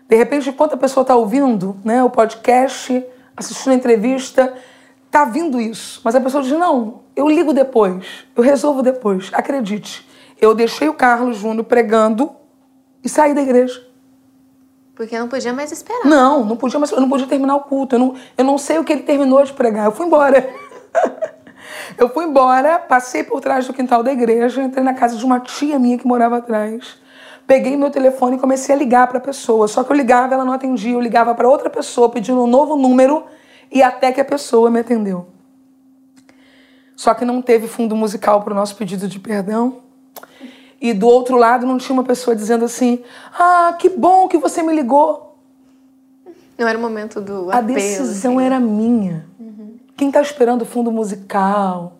De 0.08 0.16
repente, 0.16 0.48
enquanto 0.48 0.72
a 0.72 0.76
pessoa 0.78 1.02
está 1.02 1.14
ouvindo 1.14 1.76
né, 1.84 2.02
o 2.02 2.08
podcast, 2.08 3.04
assistindo 3.36 3.72
a 3.72 3.76
entrevista, 3.76 4.54
está 5.04 5.26
vindo 5.26 5.60
isso. 5.60 6.00
Mas 6.02 6.14
a 6.14 6.20
pessoa 6.20 6.42
diz: 6.42 6.52
não, 6.52 7.00
eu 7.14 7.28
ligo 7.28 7.52
depois, 7.52 8.24
eu 8.34 8.42
resolvo 8.42 8.82
depois. 8.82 9.30
Acredite, 9.34 10.08
eu 10.40 10.54
deixei 10.54 10.88
o 10.88 10.94
Carlos 10.94 11.36
Júnior 11.36 11.64
pregando 11.64 12.30
e 13.04 13.08
saí 13.08 13.34
da 13.34 13.42
igreja. 13.42 13.86
Porque 14.94 15.16
não 15.16 15.28
podia 15.28 15.52
mais 15.52 15.70
esperar. 15.70 16.06
Não, 16.06 16.42
não 16.42 16.56
podia 16.56 16.78
mais, 16.78 16.90
eu 16.90 17.00
não 17.00 17.08
podia 17.08 17.26
terminar 17.26 17.56
o 17.56 17.60
culto. 17.60 17.94
Eu 17.94 17.98
não, 17.98 18.14
eu 18.36 18.44
não 18.44 18.56
sei 18.56 18.78
o 18.78 18.84
que 18.84 18.92
ele 18.92 19.02
terminou 19.02 19.44
de 19.44 19.52
pregar. 19.52 19.84
Eu 19.84 19.92
fui 19.92 20.06
embora. 20.06 20.48
eu 21.98 22.08
fui 22.08 22.24
embora, 22.24 22.78
passei 22.78 23.22
por 23.22 23.40
trás 23.42 23.66
do 23.66 23.74
quintal 23.74 24.02
da 24.02 24.10
igreja, 24.10 24.62
entrei 24.62 24.82
na 24.82 24.94
casa 24.94 25.16
de 25.16 25.24
uma 25.24 25.38
tia 25.38 25.78
minha 25.78 25.98
que 25.98 26.06
morava 26.06 26.38
atrás 26.38 26.98
peguei 27.48 27.78
meu 27.78 27.90
telefone 27.90 28.36
e 28.36 28.38
comecei 28.38 28.74
a 28.74 28.78
ligar 28.78 29.06
para 29.08 29.16
a 29.16 29.20
pessoa. 29.22 29.66
Só 29.66 29.82
que 29.82 29.90
eu 29.90 29.96
ligava, 29.96 30.34
ela 30.34 30.44
não 30.44 30.52
atendia, 30.52 30.92
eu 30.92 31.00
ligava 31.00 31.34
para 31.34 31.48
outra 31.48 31.70
pessoa 31.70 32.10
pedindo 32.10 32.44
um 32.44 32.46
novo 32.46 32.76
número 32.76 33.24
e 33.72 33.82
até 33.82 34.12
que 34.12 34.20
a 34.20 34.24
pessoa 34.24 34.70
me 34.70 34.80
atendeu. 34.80 35.26
Só 36.94 37.14
que 37.14 37.24
não 37.24 37.40
teve 37.40 37.66
fundo 37.66 37.96
musical 37.96 38.42
para 38.42 38.52
o 38.52 38.54
nosso 38.54 38.76
pedido 38.76 39.08
de 39.08 39.18
perdão. 39.18 39.78
E 40.78 40.92
do 40.92 41.08
outro 41.08 41.36
lado 41.36 41.66
não 41.66 41.78
tinha 41.78 41.94
uma 41.94 42.04
pessoa 42.04 42.36
dizendo 42.36 42.66
assim: 42.66 43.02
Ah, 43.32 43.74
que 43.78 43.88
bom 43.88 44.28
que 44.28 44.36
você 44.36 44.62
me 44.62 44.74
ligou. 44.74 45.38
Não 46.58 46.68
era 46.68 46.76
o 46.76 46.80
momento 46.80 47.20
do 47.20 47.50
apelo, 47.50 47.52
A 47.52 47.60
decisão 47.62 48.38
assim. 48.38 48.46
era 48.46 48.60
minha. 48.60 49.26
Uhum. 49.40 49.76
Quem 49.96 50.08
está 50.08 50.20
esperando 50.20 50.62
o 50.62 50.66
fundo 50.66 50.92
musical? 50.92 51.94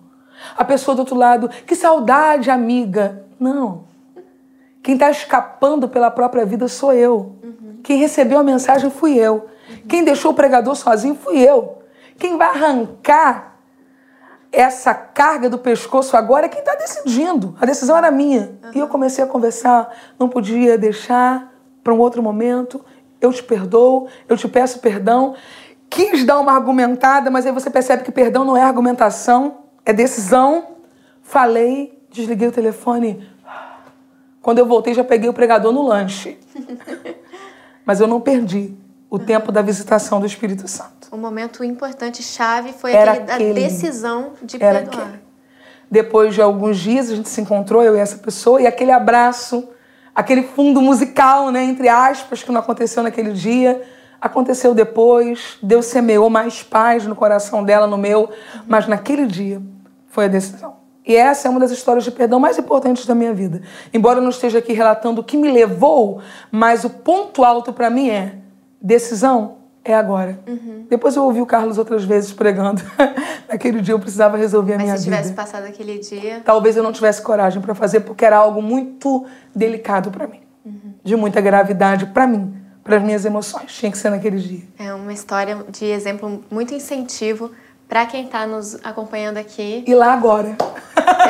A 0.57 0.65
pessoa 0.65 0.95
do 0.95 1.01
outro 1.01 1.17
lado, 1.17 1.49
que 1.67 1.75
saudade, 1.75 2.51
amiga. 2.51 3.25
Não. 3.41 3.89
Quem 4.89 4.95
está 4.95 5.11
escapando 5.11 5.87
pela 5.87 6.11
própria 6.11 6.47
vida 6.47 6.67
sou 6.67 6.95
eu. 6.95 7.37
Uhum. 7.45 7.81
Quem 7.85 7.99
recebeu 7.99 8.39
a 8.39 8.43
mensagem 8.43 8.89
fui 8.89 9.19
eu. 9.19 9.35
Uhum. 9.69 9.77
Quem 9.87 10.03
deixou 10.03 10.31
o 10.31 10.35
pregador 10.35 10.75
sozinho 10.75 11.15
fui 11.15 11.47
eu. 11.47 11.83
Quem 12.19 12.39
vai 12.39 12.49
arrancar 12.49 13.59
essa 14.51 14.95
carga 14.95 15.51
do 15.51 15.59
pescoço 15.59 16.17
agora 16.17 16.47
é 16.47 16.49
quem 16.49 16.61
está 16.61 16.75
decidindo. 16.75 17.55
A 17.61 17.67
decisão 17.67 17.99
era 17.99 18.11
minha. 18.11 18.59
Uhum. 18.65 18.71
E 18.77 18.79
eu 18.79 18.89
comecei 18.89 19.23
a 19.23 19.27
conversar. 19.27 19.95
Não 20.19 20.27
podia 20.27 20.79
deixar 20.79 21.53
para 21.85 21.93
um 21.93 21.99
outro 21.99 22.23
momento. 22.23 22.83
Eu 23.21 23.31
te 23.31 23.43
perdoo, 23.43 24.09
eu 24.27 24.39
te 24.39 24.49
peço 24.49 24.79
perdão. 24.79 25.35
Quis 25.91 26.25
dar 26.25 26.41
uma 26.41 26.53
argumentada, 26.53 27.31
mas 27.31 27.45
aí 27.45 27.53
você 27.53 27.69
percebe 27.69 28.05
que 28.05 28.11
perdão 28.11 28.43
não 28.43 28.57
é 28.57 28.63
argumentação, 28.63 29.59
é 29.85 29.93
decisão. 29.93 30.69
Falei, 31.23 32.03
desliguei 32.11 32.49
o 32.49 32.53
telefone. 32.53 33.37
Quando 34.49 34.61
eu 34.61 34.65
voltei, 34.65 34.95
já 34.95 35.05
peguei 35.05 35.29
o 35.29 35.35
pregador 35.35 35.75
no 35.75 35.83
lanche. 35.83 36.39
Mas 37.85 38.01
eu 38.01 38.07
não 38.07 38.19
perdi 38.19 38.75
o 39.11 39.19
tempo 39.19 39.53
da 39.53 39.61
visitação 39.61 40.21
do 40.21 40.25
Espírito 40.25 40.67
Santo. 40.67 41.09
O 41.13 41.19
momento 41.19 41.63
importante, 41.63 42.23
chave, 42.23 42.73
foi 42.73 42.95
Era 42.95 43.13
aquele, 43.13 43.31
aquele, 43.31 43.51
a 43.51 43.69
decisão 43.69 44.33
de 44.43 44.57
Era 44.59 44.79
perdoar. 44.79 45.03
Aquele. 45.03 45.23
Depois 45.91 46.35
de 46.35 46.41
alguns 46.41 46.79
dias, 46.79 47.11
a 47.11 47.17
gente 47.17 47.29
se 47.29 47.43
encontrou, 47.43 47.83
eu 47.83 47.95
e 47.95 47.99
essa 47.99 48.17
pessoa, 48.17 48.59
e 48.59 48.67
aquele 48.67 48.91
abraço, 48.91 49.69
aquele 50.15 50.45
fundo 50.45 50.81
musical, 50.81 51.51
né, 51.51 51.63
entre 51.65 51.87
aspas, 51.87 52.43
que 52.43 52.51
não 52.51 52.61
aconteceu 52.61 53.03
naquele 53.03 53.35
dia, 53.35 53.83
aconteceu 54.19 54.73
depois. 54.73 55.59
Deus 55.63 55.85
semeou 55.85 56.31
mais 56.31 56.63
paz 56.63 57.05
no 57.05 57.15
coração 57.15 57.63
dela, 57.63 57.87
no 57.87 57.99
meu, 57.99 58.31
mas 58.67 58.89
naquele 58.89 59.27
dia 59.27 59.61
foi 60.07 60.25
a 60.25 60.29
decisão. 60.29 60.78
E 61.09 61.17
essa 61.17 61.49
é 61.49 61.51
uma 61.51 61.59
das 61.59 61.71
histórias 61.71 62.05
de 62.05 62.11
perdão 62.11 62.39
mais 62.39 62.59
importantes 62.59 63.07
da 63.07 63.15
minha 63.15 63.33
vida. 63.33 63.63
Embora 63.95 64.19
eu 64.19 64.23
não 64.23 64.29
esteja 64.29 64.59
aqui 64.59 64.75
relatando 64.75 65.23
o 65.23 65.25
que 65.25 65.39
me 65.39 65.51
levou, 65.51 66.21
mas 66.53 66.85
o 66.85 66.91
ponto 66.91 67.43
alto 67.43 67.73
para 67.73 67.89
mim 67.89 68.11
é 68.11 68.35
decisão 68.81 69.57
é 69.83 69.95
agora. 69.95 70.39
Uhum. 70.47 70.85
Depois 70.91 71.17
eu 71.17 71.25
ouvi 71.25 71.41
o 71.41 71.47
Carlos 71.47 71.79
outras 71.79 72.05
vezes 72.05 72.31
pregando. 72.31 72.83
Naquele 73.49 73.81
dia 73.81 73.95
eu 73.95 73.99
precisava 73.99 74.37
resolver 74.37 74.75
a 74.75 74.77
Mas 74.77 74.85
minha 74.85 74.97
vida. 74.97 75.03
se 75.03 75.09
tivesse 75.09 75.29
vida. 75.31 75.43
passado 75.43 75.65
aquele 75.65 75.99
dia. 75.99 76.43
Talvez 76.45 76.77
eu 76.77 76.83
não 76.83 76.93
tivesse 76.93 77.23
coragem 77.23 77.63
para 77.63 77.75
fazer, 77.75 78.01
porque 78.01 78.23
era 78.23 78.37
algo 78.37 78.61
muito 78.61 79.25
delicado 79.55 80.11
para 80.11 80.27
mim. 80.27 80.41
Uhum. 80.63 80.93
De 81.03 81.17
muita 81.17 81.41
gravidade 81.41 82.05
para 82.07 82.27
mim, 82.27 82.55
para 82.85 82.99
as 82.99 83.03
minhas 83.03 83.25
emoções. 83.25 83.73
Tinha 83.73 83.91
que 83.91 83.97
ser 83.97 84.11
naquele 84.11 84.37
dia. 84.37 84.63
É 84.79 84.93
uma 84.93 85.13
história 85.13 85.57
de 85.71 85.87
exemplo 85.87 86.45
muito 86.51 86.75
incentivo 86.75 87.51
para 87.89 88.05
quem 88.07 88.25
está 88.27 88.47
nos 88.47 88.75
acompanhando 88.85 89.39
aqui. 89.39 89.83
E 89.87 89.95
lá 89.95 90.13
agora. 90.13 90.57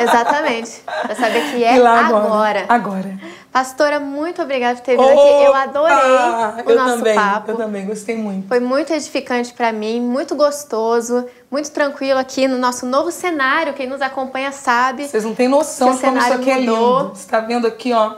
Exatamente. 0.01 0.81
Para 0.85 1.15
saber 1.15 1.51
que 1.51 1.63
é 1.63 1.75
agora. 1.77 2.05
agora. 2.07 2.65
Agora. 2.67 3.19
Pastora, 3.51 3.99
muito 3.99 4.41
obrigada 4.41 4.75
por 4.75 4.83
ter 4.83 4.91
vindo 4.97 5.03
Opa! 5.07 5.21
aqui. 5.21 5.43
Eu 5.43 5.55
adorei 5.55 5.95
o 5.95 6.69
eu 6.69 6.75
nosso 6.75 6.97
também, 6.97 7.15
papo. 7.15 7.51
Eu 7.51 7.57
também, 7.57 7.85
gostei 7.87 8.15
muito. 8.15 8.47
Foi 8.47 8.59
muito 8.59 8.93
edificante 8.93 9.53
para 9.53 9.71
mim, 9.71 9.99
muito 10.01 10.35
gostoso, 10.35 11.25
muito 11.49 11.71
tranquilo 11.71 12.19
aqui 12.19 12.47
no 12.47 12.57
nosso 12.57 12.85
novo 12.85 13.11
cenário. 13.11 13.73
Quem 13.73 13.87
nos 13.87 14.01
acompanha 14.01 14.51
sabe. 14.51 15.07
Vocês 15.07 15.23
não 15.23 15.33
têm 15.33 15.47
noção 15.47 15.95
de 15.95 16.01
como 16.01 16.17
isso 16.17 16.33
aqui 16.33 16.53
mudou. 16.53 16.53
é 16.53 16.59
lindo. 16.59 17.09
Você 17.15 17.21
está 17.21 17.39
vendo 17.39 17.65
aqui, 17.65 17.91
ó, 17.93 18.15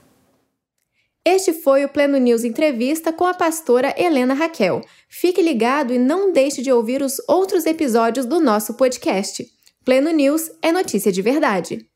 Este 1.24 1.52
foi 1.52 1.84
o 1.84 1.88
Pleno 1.88 2.18
News 2.18 2.42
Entrevista 2.42 3.12
com 3.12 3.24
a 3.24 3.32
pastora 3.32 3.94
Helena 3.96 4.34
Raquel. 4.34 4.80
Fique 5.08 5.40
ligado 5.40 5.92
e 5.92 5.98
não 5.98 6.32
deixe 6.32 6.62
de 6.62 6.72
ouvir 6.72 7.00
os 7.00 7.22
outros 7.28 7.64
episódios 7.64 8.26
do 8.26 8.40
nosso 8.40 8.74
podcast. 8.74 9.53
Pleno 9.84 10.10
News 10.10 10.50
é 10.62 10.72
notícia 10.72 11.12
de 11.12 11.20
verdade. 11.20 11.86